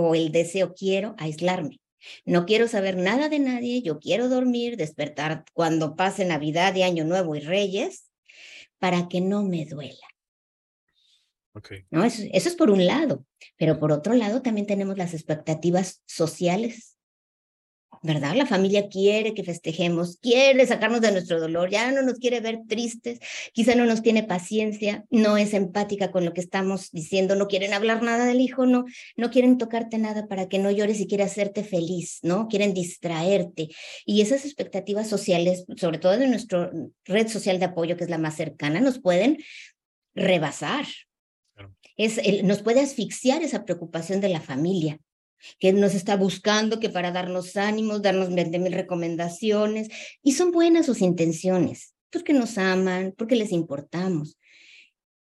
o 0.01 0.15
el 0.15 0.31
deseo 0.31 0.73
quiero 0.73 1.13
aislarme. 1.17 1.81
No 2.25 2.45
quiero 2.45 2.69
saber 2.69 2.95
nada 2.95 3.27
de 3.27 3.39
nadie, 3.39 3.81
yo 3.81 3.99
quiero 3.99 4.29
dormir, 4.29 4.77
despertar 4.77 5.43
cuando 5.51 5.97
pase 5.97 6.23
Navidad 6.23 6.73
y 6.75 6.83
Año 6.83 7.03
Nuevo 7.03 7.35
y 7.35 7.41
Reyes, 7.41 8.09
para 8.77 9.09
que 9.09 9.19
no 9.19 9.43
me 9.43 9.65
duela. 9.65 10.07
Okay. 11.53 11.85
¿No? 11.89 12.05
Eso, 12.05 12.23
eso, 12.31 12.47
es 12.47 12.55
por 12.55 12.69
un 12.69 12.85
lado, 12.85 13.25
pero 13.57 13.77
por 13.77 13.91
otro 13.91 14.13
lado 14.13 14.41
también 14.41 14.65
tenemos 14.65 14.97
las 14.97 15.13
expectativas 15.13 16.01
sociales 16.05 16.88
¿verdad? 18.01 18.35
La 18.35 18.45
familia 18.45 18.87
quiere 18.87 19.33
que 19.33 19.43
festejemos, 19.43 20.17
quiere 20.21 20.65
sacarnos 20.65 21.01
de 21.01 21.11
nuestro 21.11 21.39
dolor, 21.39 21.69
ya 21.69 21.91
no 21.91 22.01
nos 22.01 22.19
quiere 22.19 22.39
ver 22.39 22.59
tristes, 22.67 23.19
quizá 23.53 23.75
no 23.75 23.85
nos 23.85 24.01
tiene 24.01 24.23
paciencia, 24.23 25.05
no 25.09 25.37
es 25.37 25.53
empática 25.53 26.11
con 26.11 26.25
lo 26.25 26.33
que 26.33 26.41
estamos 26.41 26.91
diciendo, 26.91 27.35
no 27.35 27.47
quieren 27.47 27.73
hablar 27.73 28.01
nada 28.01 28.25
del 28.25 28.41
hijo, 28.41 28.65
no, 28.65 28.85
no 29.17 29.29
quieren 29.29 29.57
tocarte 29.57 29.97
nada 29.97 30.27
para 30.27 30.47
que 30.47 30.59
no 30.59 30.71
llores 30.71 30.99
y 30.99 31.07
quiere 31.07 31.23
hacerte 31.23 31.63
feliz, 31.63 32.19
¿no? 32.23 32.47
Quieren 32.47 32.73
distraerte. 32.73 33.69
Y 34.05 34.21
esas 34.21 34.45
expectativas 34.45 35.07
sociales, 35.07 35.65
sobre 35.75 35.97
todo 35.97 36.17
de 36.17 36.27
nuestra 36.27 36.71
red 37.05 37.27
social 37.27 37.59
de 37.59 37.65
apoyo, 37.65 37.97
que 37.97 38.05
es 38.05 38.09
la 38.09 38.17
más 38.17 38.35
cercana, 38.35 38.79
nos 38.79 38.99
pueden 38.99 39.37
rebasar. 40.15 40.85
Es 41.97 42.21
nos 42.43 42.61
puede 42.61 42.79
asfixiar 42.79 43.43
esa 43.43 43.65
preocupación 43.65 44.21
de 44.21 44.29
la 44.29 44.39
familia 44.39 44.99
que 45.59 45.73
nos 45.73 45.93
está 45.93 46.15
buscando, 46.15 46.79
que 46.79 46.89
para 46.89 47.11
darnos 47.11 47.55
ánimos, 47.57 48.01
darnos 48.01 48.33
de 48.33 48.59
mil 48.59 48.73
recomendaciones, 48.73 49.89
y 50.23 50.33
son 50.33 50.51
buenas 50.51 50.85
sus 50.85 51.01
intenciones, 51.01 51.95
porque 52.09 52.33
nos 52.33 52.57
aman, 52.57 53.13
porque 53.17 53.35
les 53.35 53.51
importamos. 53.51 54.37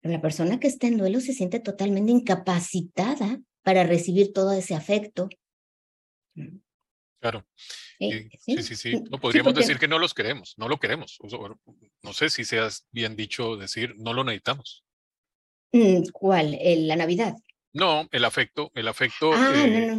Pero 0.02 0.14
la 0.14 0.22
persona 0.22 0.60
que 0.60 0.68
está 0.68 0.88
en 0.88 0.98
duelo 0.98 1.20
se 1.20 1.34
siente 1.34 1.60
totalmente 1.60 2.12
incapacitada 2.12 3.40
para 3.64 3.84
recibir 3.84 4.34
todo 4.34 4.54
ese 4.54 4.76
afecto. 4.76 5.28
Claro. 7.20 7.46
Sí, 7.98 8.30
sí, 8.62 8.76
sí. 8.76 9.04
No 9.10 9.20
podríamos 9.20 9.56
decir 9.56 9.80
que 9.80 9.88
no 9.88 9.98
los 9.98 10.14
queremos, 10.14 10.54
no 10.58 10.68
lo 10.70 10.78
queremos. 10.78 11.18
No 12.04 12.14
sé 12.14 12.30
si 12.30 12.46
seas 12.46 12.88
bien 12.92 13.16
dicho 13.16 13.58
decir 13.58 13.96
no 13.98 14.14
lo 14.14 14.24
necesitamos. 14.24 14.86
Mm, 15.72 16.04
¿Cuál? 16.14 16.60
La 16.62 16.96
Navidad. 16.96 17.36
No, 17.76 18.08
el 18.12 18.26
afecto, 18.26 18.72
el 18.74 18.88
afecto, 18.88 19.32
ah, 19.34 19.54
eh, 19.54 19.98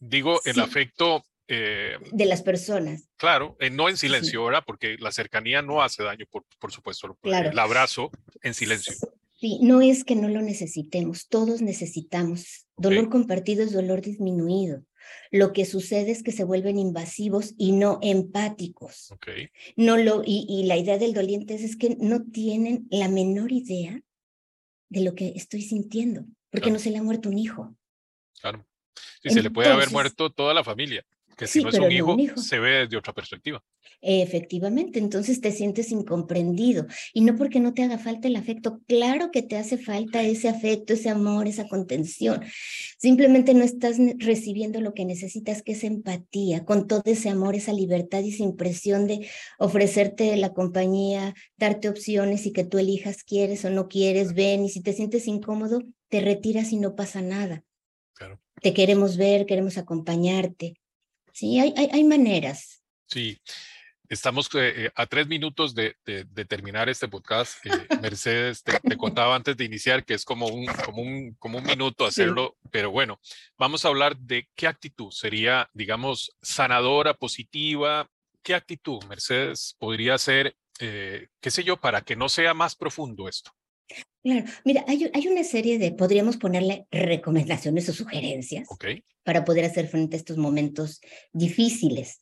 digo, 0.00 0.40
el 0.44 0.60
afecto 0.60 1.24
Eh, 1.48 1.98
de 2.12 2.24
las 2.24 2.40
personas. 2.40 3.08
Claro, 3.18 3.56
eh, 3.60 3.68
no 3.68 3.88
en 3.88 3.96
silencio, 3.96 4.44
¿verdad? 4.44 4.62
Porque 4.64 4.96
la 4.98 5.10
cercanía 5.10 5.60
no 5.60 5.82
hace 5.82 6.02
daño, 6.02 6.24
por, 6.30 6.44
por 6.58 6.72
supuesto. 6.72 7.18
Claro. 7.20 7.50
El 7.50 7.58
abrazo 7.58 8.10
en 8.42 8.54
silencio. 8.54 8.94
Sí, 9.38 9.58
no 9.60 9.82
es 9.82 10.04
que 10.04 10.14
no 10.14 10.28
lo 10.28 10.40
necesitemos, 10.40 11.28
todos 11.28 11.60
necesitamos. 11.60 12.68
Dolor 12.76 13.10
compartido 13.10 13.64
es 13.64 13.72
dolor 13.72 14.00
disminuido. 14.00 14.84
Lo 15.32 15.52
que 15.52 15.64
sucede 15.66 16.12
es 16.12 16.22
que 16.22 16.30
se 16.30 16.44
vuelven 16.44 16.78
invasivos 16.78 17.52
y 17.58 17.72
no 17.72 17.98
empáticos. 18.02 19.10
Okay. 19.10 19.48
No 19.76 19.96
lo, 19.96 20.22
y, 20.24 20.64
la 20.66 20.76
idea 20.76 20.96
del 20.96 21.12
doliente 21.12 21.54
es, 21.54 21.76
que 21.76 21.96
no 21.98 22.22
tienen 22.22 22.86
la 22.88 23.08
menor 23.08 23.50
idea 23.50 24.00
de 24.88 25.00
lo 25.00 25.14
que 25.14 25.32
estoy 25.34 25.62
sintiendo, 25.62 26.24
porque 26.52 26.70
no 26.70 26.78
se 26.78 26.90
le 26.90 26.98
ha 26.98 27.02
muerto 27.02 27.28
un 27.28 27.38
hijo. 27.38 27.74
Claro. 28.40 28.64
Sí, 29.22 29.30
se 29.30 29.42
le 29.42 29.50
puede 29.50 29.70
haber 29.70 29.90
muerto 29.90 30.30
toda 30.30 30.52
la 30.52 30.62
familia, 30.62 31.04
que 31.36 31.46
si 31.46 31.62
no 31.62 31.70
es 31.70 31.78
un 31.78 32.20
hijo, 32.20 32.36
se 32.36 32.58
ve 32.58 32.70
desde 32.80 32.96
otra 32.96 33.12
perspectiva. 33.12 33.62
Efectivamente, 34.04 34.98
entonces 34.98 35.40
te 35.40 35.52
sientes 35.52 35.92
incomprendido 35.92 36.88
y 37.14 37.20
no 37.20 37.36
porque 37.36 37.60
no 37.60 37.72
te 37.72 37.84
haga 37.84 37.98
falta 37.98 38.26
el 38.26 38.34
afecto, 38.34 38.80
claro 38.88 39.30
que 39.30 39.42
te 39.42 39.56
hace 39.56 39.78
falta 39.78 40.24
ese 40.24 40.48
afecto, 40.48 40.92
ese 40.92 41.08
amor, 41.08 41.46
esa 41.46 41.68
contención. 41.68 42.42
Simplemente 42.98 43.54
no 43.54 43.62
estás 43.62 43.98
recibiendo 44.18 44.80
lo 44.80 44.92
que 44.92 45.04
necesitas, 45.04 45.62
que 45.62 45.72
es 45.72 45.84
empatía, 45.84 46.64
con 46.64 46.88
todo 46.88 47.02
ese 47.04 47.28
amor, 47.28 47.54
esa 47.54 47.72
libertad 47.72 48.22
y 48.22 48.30
esa 48.30 48.42
impresión 48.42 49.06
de 49.06 49.28
ofrecerte 49.58 50.36
la 50.36 50.52
compañía, 50.52 51.34
darte 51.56 51.88
opciones 51.88 52.44
y 52.44 52.52
que 52.52 52.64
tú 52.64 52.78
elijas 52.78 53.22
quieres 53.22 53.64
o 53.64 53.70
no 53.70 53.86
quieres, 53.86 54.34
ven 54.34 54.64
y 54.64 54.68
si 54.68 54.82
te 54.82 54.92
sientes 54.92 55.28
incómodo, 55.28 55.80
te 56.12 56.20
retiras 56.20 56.72
y 56.72 56.76
no 56.76 56.94
pasa 56.94 57.22
nada. 57.22 57.64
Te 58.60 58.74
queremos 58.74 59.16
ver, 59.16 59.46
queremos 59.46 59.78
acompañarte. 59.78 60.74
Sí, 61.32 61.58
hay, 61.58 61.72
hay, 61.74 61.88
hay 61.90 62.04
maneras. 62.04 62.84
Sí, 63.06 63.40
Estamos 64.10 64.50
eh, 64.56 64.84
eh, 64.84 64.90
a 64.94 65.06
tres 65.06 65.26
minutos 65.26 65.74
de, 65.74 65.96
terminar 66.46 66.90
este 66.90 67.08
podcast. 67.08 67.64
Eh, 67.64 67.70
Mercedes, 68.02 68.62
te, 68.62 68.96
contaba 68.98 69.34
antes 69.34 69.56
de 69.56 69.64
iniciar 69.64 70.04
que 70.04 70.12
es 70.12 70.26
como 70.26 70.48
un, 70.48 70.66
como 70.84 71.00
un, 71.00 71.34
como 71.38 71.56
un 71.56 71.64
minuto 71.64 72.04
hacerlo, 72.04 72.58
pero 72.70 72.90
bueno, 72.90 73.18
vamos 73.56 73.86
a 73.86 73.88
hablar 73.88 74.18
de 74.18 74.50
qué 74.54 74.66
actitud 74.66 75.10
sería, 75.10 75.70
digamos, 75.72 76.36
sanadora, 76.42 77.14
positiva. 77.14 78.06
¿Qué 78.42 78.54
actitud, 78.54 79.02
Mercedes, 79.04 79.76
podría 79.78 80.18
ser, 80.18 80.58
qué 80.78 81.50
sé 81.50 81.64
yo, 81.64 81.78
para 81.78 82.02
que 82.02 82.14
no 82.14 82.28
sea 82.28 82.52
más 82.52 82.76
profundo 82.76 83.30
esto? 83.30 83.50
Claro, 84.22 84.44
mira, 84.64 84.84
hay, 84.86 85.10
hay, 85.12 85.26
una 85.26 85.42
serie 85.42 85.78
de, 85.78 85.92
podríamos 85.92 86.36
ponerle 86.36 86.86
recomendaciones 86.92 87.88
o 87.88 87.92
sugerencias 87.92 88.68
para 89.24 89.44
poder 89.44 89.64
hacer 89.64 89.88
frente 89.88 90.16
a 90.16 90.18
estos 90.18 90.36
momentos 90.36 91.00
difíciles. 91.32 92.20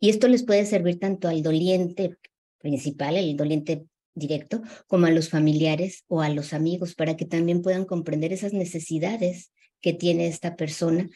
Y 0.00 0.08
esto 0.08 0.26
les 0.26 0.44
puede 0.44 0.64
servir 0.64 0.98
tanto 0.98 1.28
al 1.28 1.42
doliente 1.42 2.16
principal, 2.58 3.16
el 3.16 3.36
doliente 3.36 3.84
directo, 4.14 4.62
como 4.86 5.06
a 5.06 5.10
los 5.10 5.28
familiares 5.28 6.04
o 6.08 6.22
a 6.22 6.30
los 6.30 6.54
amigos, 6.54 6.94
para 6.94 7.16
que 7.16 7.26
también 7.26 7.60
puedan 7.60 7.84
comprender 7.84 8.32
esas 8.32 8.54
necesidades 8.54 9.52
que 9.80 9.92
tiene 9.92 10.26
esta 10.26 10.56
persona 10.56 11.08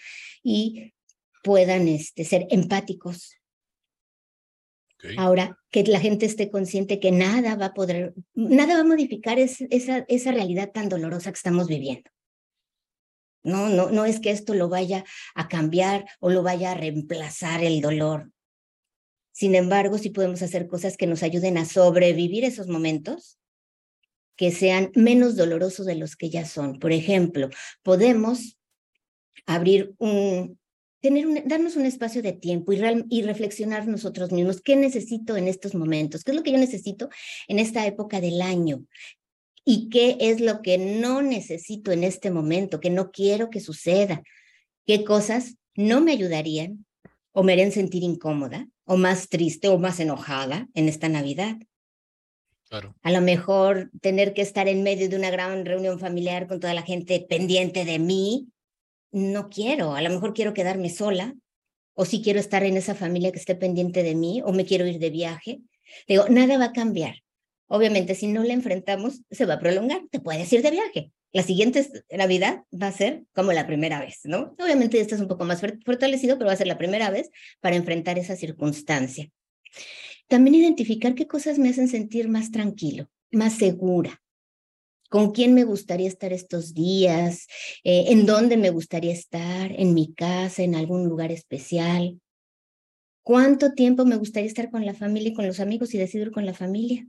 y 0.43 0.93
puedan 1.43 1.89
este, 1.89 2.25
ser 2.25 2.47
empáticos. 2.51 3.37
Ahora, 5.17 5.59
que 5.71 5.83
la 5.85 6.01
gente 6.01 6.27
esté 6.27 6.51
consciente 6.51 7.01
que 7.01 7.13
nada 7.13 7.57
va 7.57 7.67
a 7.67 7.75
poder, 7.75 8.15
nada 8.35 8.75
va 8.75 8.81
a 8.81 8.85
modificar 8.85 9.39
esa, 9.39 9.65
esa 10.09 10.33
realidad 10.33 10.71
tan 10.73 10.89
dolorosa 10.89 11.31
que 11.31 11.37
estamos 11.37 11.69
viviendo. 11.69 12.11
No, 13.43 13.69
no, 13.69 13.91
no 13.91 14.05
es 14.05 14.21
que 14.21 14.31
esto 14.31 14.53
lo 14.55 14.69
vaya 14.69 15.05
a 15.35 15.49
cambiar 15.49 16.05
o 16.21 16.31
lo 16.31 16.43
vaya 16.43 16.73
a 16.73 16.75
reemplazar 16.75 17.65
el 17.65 17.81
dolor. 17.81 18.31
Sin 19.33 19.55
embargo, 19.55 19.97
sí 19.97 20.11
podemos 20.11 20.43
hacer 20.43 20.67
cosas 20.67 20.97
que 20.97 21.07
nos 21.07 21.23
ayuden 21.23 21.57
a 21.57 21.65
sobrevivir 21.65 22.45
esos 22.45 22.69
momentos, 22.69 23.39
que 24.37 24.51
sean 24.51 24.91
menos 24.95 25.37
dolorosos 25.37 25.87
de 25.87 25.95
los 25.95 26.17
que 26.17 26.29
ya 26.29 26.45
son. 26.45 26.79
Por 26.79 26.93
ejemplo, 26.93 27.49
podemos 27.83 28.59
abrir 29.47 29.95
un, 29.99 30.60
tener 31.01 31.27
un, 31.27 31.43
darnos 31.47 31.77
un 31.77 31.87
espacio 31.87 32.23
de 32.23 32.33
tiempo 32.33 32.73
y, 32.73 32.81
y, 33.09 33.23
reflexionar 33.23 33.87
nosotros 33.89 34.33
mismos, 34.33 34.61
¿qué 34.61 34.77
necesito 34.77 35.37
en 35.37 35.49
estos 35.49 35.75
momentos? 35.75 36.25
¿Qué 36.25 36.33
es 36.33 36.37
lo 36.37 36.43
que 36.43 36.53
yo 36.53 36.59
necesito 36.59 37.09
en 37.49 37.59
esta 37.59 37.87
época 37.87 38.21
del 38.21 38.43
año? 38.43 38.85
¿Y 39.65 39.89
qué 39.89 40.17
es 40.21 40.41
lo 40.41 40.63
que 40.63 40.79
no 40.79 41.23
necesito 41.23 41.93
en 41.93 42.05
este 42.05 42.31
momento, 42.31 42.81
que 42.81 42.91
no 42.91 43.11
quiero 43.11 43.51
que 43.51 43.61
suceda? 43.61 44.23
¿Qué 44.87 45.05
cosas 45.05 45.57
no 45.75 46.01
me 46.01 46.13
ayudarían 46.13 46.85
o 47.33 47.43
me 47.43 47.53
harían 47.53 47.73
sentir 47.73 48.03
incómoda? 48.03 48.67
o 48.91 48.97
más 48.97 49.29
triste 49.29 49.69
o 49.69 49.79
más 49.79 50.01
enojada 50.01 50.69
en 50.75 50.89
esta 50.89 51.09
Navidad. 51.09 51.57
Claro. 52.69 52.97
A 53.03 53.13
lo 53.13 53.21
mejor 53.21 53.89
tener 54.01 54.35
que 54.35 54.43
estar 54.43 54.67
en 54.67 54.83
medio 54.83 55.09
de 55.09 55.15
una 55.15 55.31
gran 55.31 55.65
reunión 55.65 56.01
familiar 56.01 56.49
con 56.49 56.59
toda 56.59 56.75
la 56.75 56.83
gente 56.83 57.25
pendiente 57.29 57.85
de 57.85 58.01
mí, 58.01 58.49
no 59.13 59.49
quiero. 59.49 59.95
A 59.95 60.03
lo 60.03 60.11
mejor 60.11 60.35
quiero 60.35 60.55
quedarme 60.55 60.91
sola, 60.91 61.35
o 61.95 62.05
si 62.05 62.23
quiero 62.23 62.41
estar 62.41 62.63
en 62.65 62.77
esa 62.77 62.95
familia 62.95 63.33
que 63.33 63.39
esté 63.39 63.55
pendiente 63.55 64.03
de 64.03 64.15
mí, 64.15 64.43
o 64.45 64.53
me 64.53 64.65
quiero 64.65 64.87
ir 64.87 64.99
de 64.99 65.11
viaje. 65.11 65.61
Digo, 66.09 66.27
nada 66.29 66.59
va 66.59 66.67
a 66.67 66.73
cambiar. 66.73 67.17
Obviamente, 67.67 68.15
si 68.15 68.27
no 68.27 68.43
la 68.43 68.53
enfrentamos, 68.53 69.23
se 69.31 69.47
va 69.47 69.55
a 69.55 69.59
prolongar. 69.61 70.03
Te 70.11 70.21
puedes 70.21 70.53
ir 70.53 70.63
de 70.63 70.71
viaje, 70.71 71.13
la 71.33 71.45
siguiente 71.45 71.87
Navidad 72.11 72.65
va 72.71 72.89
a 72.89 72.93
ser 72.93 73.23
como 73.33 73.53
la 73.53 73.67
primera 73.67 74.01
vez, 74.01 74.21
¿no? 74.25 74.57
Obviamente 74.59 75.01
esto 75.01 75.15
es 75.15 75.21
un 75.21 75.29
poco 75.29 75.45
más 75.45 75.61
fortalecido, 75.61 76.37
pero 76.37 76.49
va 76.49 76.55
a 76.55 76.57
ser 76.57 76.67
la 76.67 76.79
primera 76.79 77.11
vez 77.11 77.31
para 77.61 77.77
enfrentar 77.77 78.19
esa 78.19 78.35
circunstancia. 78.35 79.31
También 80.27 80.57
identificar 80.57 81.15
qué 81.15 81.27
cosas 81.27 81.59
me 81.59 81.69
hacen 81.69 81.87
sentir 81.87 82.29
más 82.29 82.51
tranquilo, 82.51 83.09
más 83.31 83.55
segura. 83.55 84.21
¿Con 85.11 85.33
quién 85.33 85.53
me 85.53 85.65
gustaría 85.65 86.09
estar 86.09 86.33
estos 86.33 86.73
días? 86.73 87.47
Eh, 87.85 88.05
¿En 88.09 88.25
dónde 88.25 88.57
me 88.57 88.71
gustaría 88.71 89.13
estar? 89.13 89.73
¿En 89.73 89.93
mi 89.93 90.15
casa? 90.15 90.63
¿En 90.63 90.75
algún 90.75 91.07
lugar 91.07 91.33
especial? 91.33 92.21
¿Cuánto 93.23 93.75
tiempo 93.75 94.07
me 94.07 94.17
gustaría 94.17 94.49
estar 94.49 94.71
con 94.71 94.87
la 94.87 94.95
familia 94.95 95.31
y 95.31 95.35
con 95.35 95.47
los 95.47 95.61
amigos 95.61 95.93
y 95.93 95.99
decidir 95.99 96.31
con 96.31 96.47
la 96.47 96.55
familia? 96.55 97.07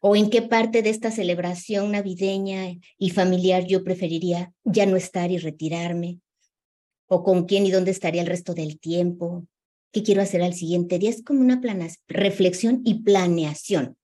o 0.00 0.14
en 0.14 0.30
qué 0.30 0.42
parte 0.42 0.82
de 0.82 0.90
esta 0.90 1.10
celebración 1.10 1.92
navideña 1.92 2.66
y 2.98 3.10
familiar 3.10 3.64
yo 3.64 3.82
preferiría 3.82 4.52
ya 4.62 4.86
no 4.86 4.94
estar 4.94 5.30
y 5.30 5.38
retirarme, 5.38 6.20
o 7.08 7.22
con 7.22 7.46
quién 7.46 7.66
y 7.66 7.70
dónde 7.70 7.90
estaría 7.90 8.22
el 8.22 8.28
resto 8.28 8.54
del 8.54 8.78
tiempo, 8.78 9.46
qué 9.92 10.02
quiero 10.02 10.22
hacer 10.22 10.42
al 10.42 10.54
siguiente 10.54 10.98
día. 10.98 11.10
Es 11.10 11.22
como 11.22 11.40
una 11.40 11.60
reflexión 12.08 12.82
y 12.84 13.02
planeación. 13.02 13.96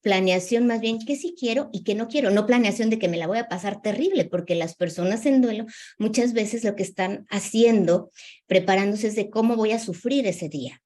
Planeación 0.00 0.66
más 0.66 0.80
bien 0.80 0.98
qué 0.98 1.16
sí 1.16 1.34
quiero 1.38 1.70
y 1.72 1.82
qué 1.82 1.94
no 1.94 2.08
quiero, 2.08 2.30
no 2.30 2.46
planeación 2.46 2.90
de 2.90 2.98
que 2.98 3.08
me 3.08 3.16
la 3.16 3.26
voy 3.26 3.38
a 3.38 3.48
pasar 3.48 3.82
terrible, 3.82 4.24
porque 4.24 4.54
las 4.54 4.76
personas 4.76 5.26
en 5.26 5.42
duelo 5.42 5.66
muchas 5.98 6.32
veces 6.32 6.64
lo 6.64 6.76
que 6.76 6.82
están 6.82 7.26
haciendo, 7.30 8.10
preparándose 8.46 9.08
es 9.08 9.16
de 9.16 9.28
cómo 9.30 9.56
voy 9.56 9.72
a 9.72 9.78
sufrir 9.78 10.26
ese 10.26 10.48
día. 10.48 10.82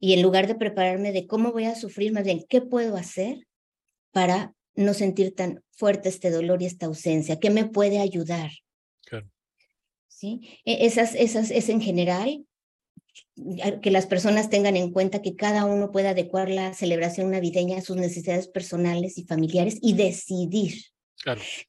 Y 0.00 0.14
en 0.14 0.22
lugar 0.22 0.48
de 0.48 0.56
prepararme 0.56 1.12
de 1.12 1.26
cómo 1.28 1.52
voy 1.52 1.64
a 1.64 1.76
sufrir, 1.76 2.12
más 2.12 2.24
bien, 2.24 2.44
¿qué 2.48 2.60
puedo 2.60 2.96
hacer 2.96 3.46
para 4.10 4.54
no 4.74 4.94
sentir 4.94 5.34
tan 5.34 5.62
fuerte 5.70 6.08
este 6.08 6.30
dolor 6.30 6.60
y 6.60 6.66
esta 6.66 6.86
ausencia? 6.86 7.38
¿Qué 7.38 7.50
me 7.50 7.66
puede 7.66 8.00
ayudar? 8.00 8.50
¿Sí? 10.08 10.40
E, 10.64 10.86
esas, 10.86 11.14
esas, 11.14 11.50
es 11.50 11.68
en 11.68 11.80
general 11.80 12.44
que 13.82 13.90
las 13.90 14.06
personas 14.06 14.50
tengan 14.50 14.76
en 14.76 14.90
cuenta 14.92 15.22
que 15.22 15.36
cada 15.36 15.64
uno 15.64 15.90
puede 15.90 16.08
adecuar 16.08 16.50
la 16.50 16.74
celebración 16.74 17.30
navideña 17.30 17.78
a 17.78 17.82
sus 17.82 17.96
necesidades 17.96 18.48
personales 18.48 19.18
y 19.18 19.24
familiares 19.24 19.78
y 19.80 19.94
decidir. 19.94 20.84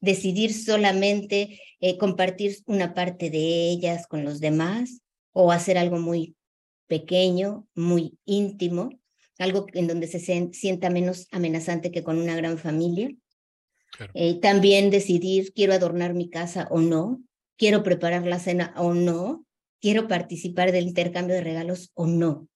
Decidir 0.00 0.52
solamente 0.52 1.60
eh, 1.80 1.96
compartir 1.96 2.58
una 2.66 2.92
parte 2.92 3.30
de 3.30 3.70
ellas 3.70 4.06
con 4.06 4.24
los 4.24 4.40
demás 4.40 5.00
o 5.32 5.52
hacer 5.52 5.78
algo 5.78 5.98
muy 5.98 6.34
pequeño, 6.86 7.66
muy 7.74 8.18
íntimo, 8.24 8.90
algo 9.38 9.66
en 9.72 9.86
donde 9.86 10.06
se 10.06 10.20
sienta 10.52 10.90
menos 10.90 11.28
amenazante 11.30 11.90
que 11.90 12.02
con 12.02 12.18
una 12.18 12.36
gran 12.36 12.58
familia. 12.58 13.10
Eh, 14.12 14.40
también 14.40 14.90
decidir, 14.90 15.52
quiero 15.54 15.72
adornar 15.72 16.14
mi 16.14 16.28
casa 16.28 16.66
o 16.70 16.80
no, 16.80 17.22
quiero 17.56 17.82
preparar 17.82 18.26
la 18.26 18.40
cena 18.40 18.74
o 18.76 18.92
no, 18.92 19.46
quiero 19.84 20.08
participar 20.08 20.72
del 20.72 20.86
intercambio 20.86 21.34
de 21.34 21.42
regalos 21.42 21.90
o 21.92 22.06
no. 22.06 22.48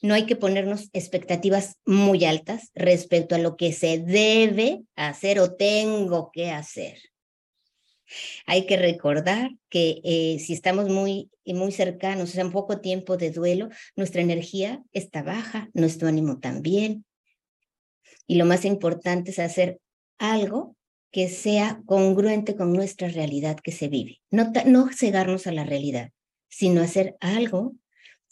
No 0.00 0.14
hay 0.14 0.24
que 0.24 0.36
ponernos 0.36 0.88
expectativas 0.94 1.76
muy 1.84 2.24
altas 2.24 2.70
respecto 2.74 3.34
a 3.34 3.38
lo 3.38 3.58
que 3.58 3.74
se 3.74 3.98
debe 3.98 4.80
hacer 4.94 5.38
o 5.38 5.54
tengo 5.54 6.30
que 6.32 6.50
hacer. 6.50 6.96
Hay 8.46 8.64
que 8.64 8.78
recordar 8.78 9.50
que 9.68 10.00
eh, 10.02 10.38
si 10.38 10.54
estamos 10.54 10.88
muy, 10.88 11.30
muy 11.44 11.72
cercanos, 11.72 12.30
o 12.30 12.32
sea, 12.32 12.44
en 12.44 12.52
poco 12.52 12.80
tiempo 12.80 13.18
de 13.18 13.32
duelo, 13.32 13.68
nuestra 13.94 14.22
energía 14.22 14.82
está 14.94 15.22
baja, 15.22 15.68
nuestro 15.74 16.08
ánimo 16.08 16.40
también. 16.40 17.04
Y 18.26 18.36
lo 18.36 18.46
más 18.46 18.64
importante 18.64 19.30
es 19.30 19.40
hacer 19.40 19.78
algo 20.16 20.74
que 21.10 21.28
sea 21.28 21.82
congruente 21.84 22.56
con 22.56 22.72
nuestra 22.72 23.08
realidad 23.08 23.58
que 23.62 23.72
se 23.72 23.88
vive, 23.88 24.22
no, 24.30 24.52
no 24.64 24.88
cegarnos 24.90 25.46
a 25.46 25.52
la 25.52 25.64
realidad, 25.64 26.12
sino 26.48 26.82
hacer 26.82 27.16
algo 27.20 27.74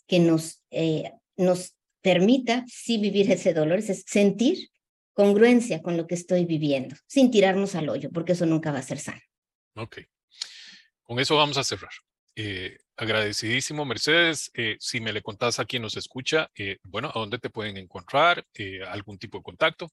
que 0.07 0.19
nos, 0.19 0.63
eh, 0.71 1.13
nos 1.37 1.75
permita 2.01 2.65
sí 2.69 2.99
vivir 2.99 3.31
ese 3.31 3.55
dolor, 3.55 3.79
es 3.79 4.05
sentir 4.07 4.71
congruencia 5.13 5.83
con 5.83 5.97
lo 5.97 6.07
que 6.07 6.15
estoy 6.15 6.45
viviendo, 6.45 6.97
sin 7.07 7.31
tirarnos 7.31 7.75
al 7.75 7.89
hoyo, 7.89 8.11
porque 8.13 8.33
eso 8.33 8.47
nunca 8.47 8.73
va 8.73 8.81
a 8.81 8.83
ser 8.83 8.99
sano. 8.99 9.21
Ok. 9.77 9.99
Con 11.03 11.19
eso 11.21 11.37
vamos 11.37 11.57
a 11.57 11.65
cerrar. 11.65 11.93
Eh, 12.37 12.79
agradecidísimo, 12.97 13.85
Mercedes. 13.85 14.51
Eh, 14.55 14.77
si 14.81 15.01
me 15.01 15.13
le 15.13 15.23
contás 15.23 15.61
a 15.61 15.65
quien 15.65 15.83
nos 15.83 15.97
escucha, 15.97 16.51
bueno, 16.83 17.11
¿a 17.15 17.19
dónde 17.19 17.39
te 17.39 17.51
pueden 17.51 17.77
encontrar? 17.77 18.45
¿Algún 18.89 19.19
tipo 19.19 19.39
de 19.39 19.45
contacto? 19.45 19.91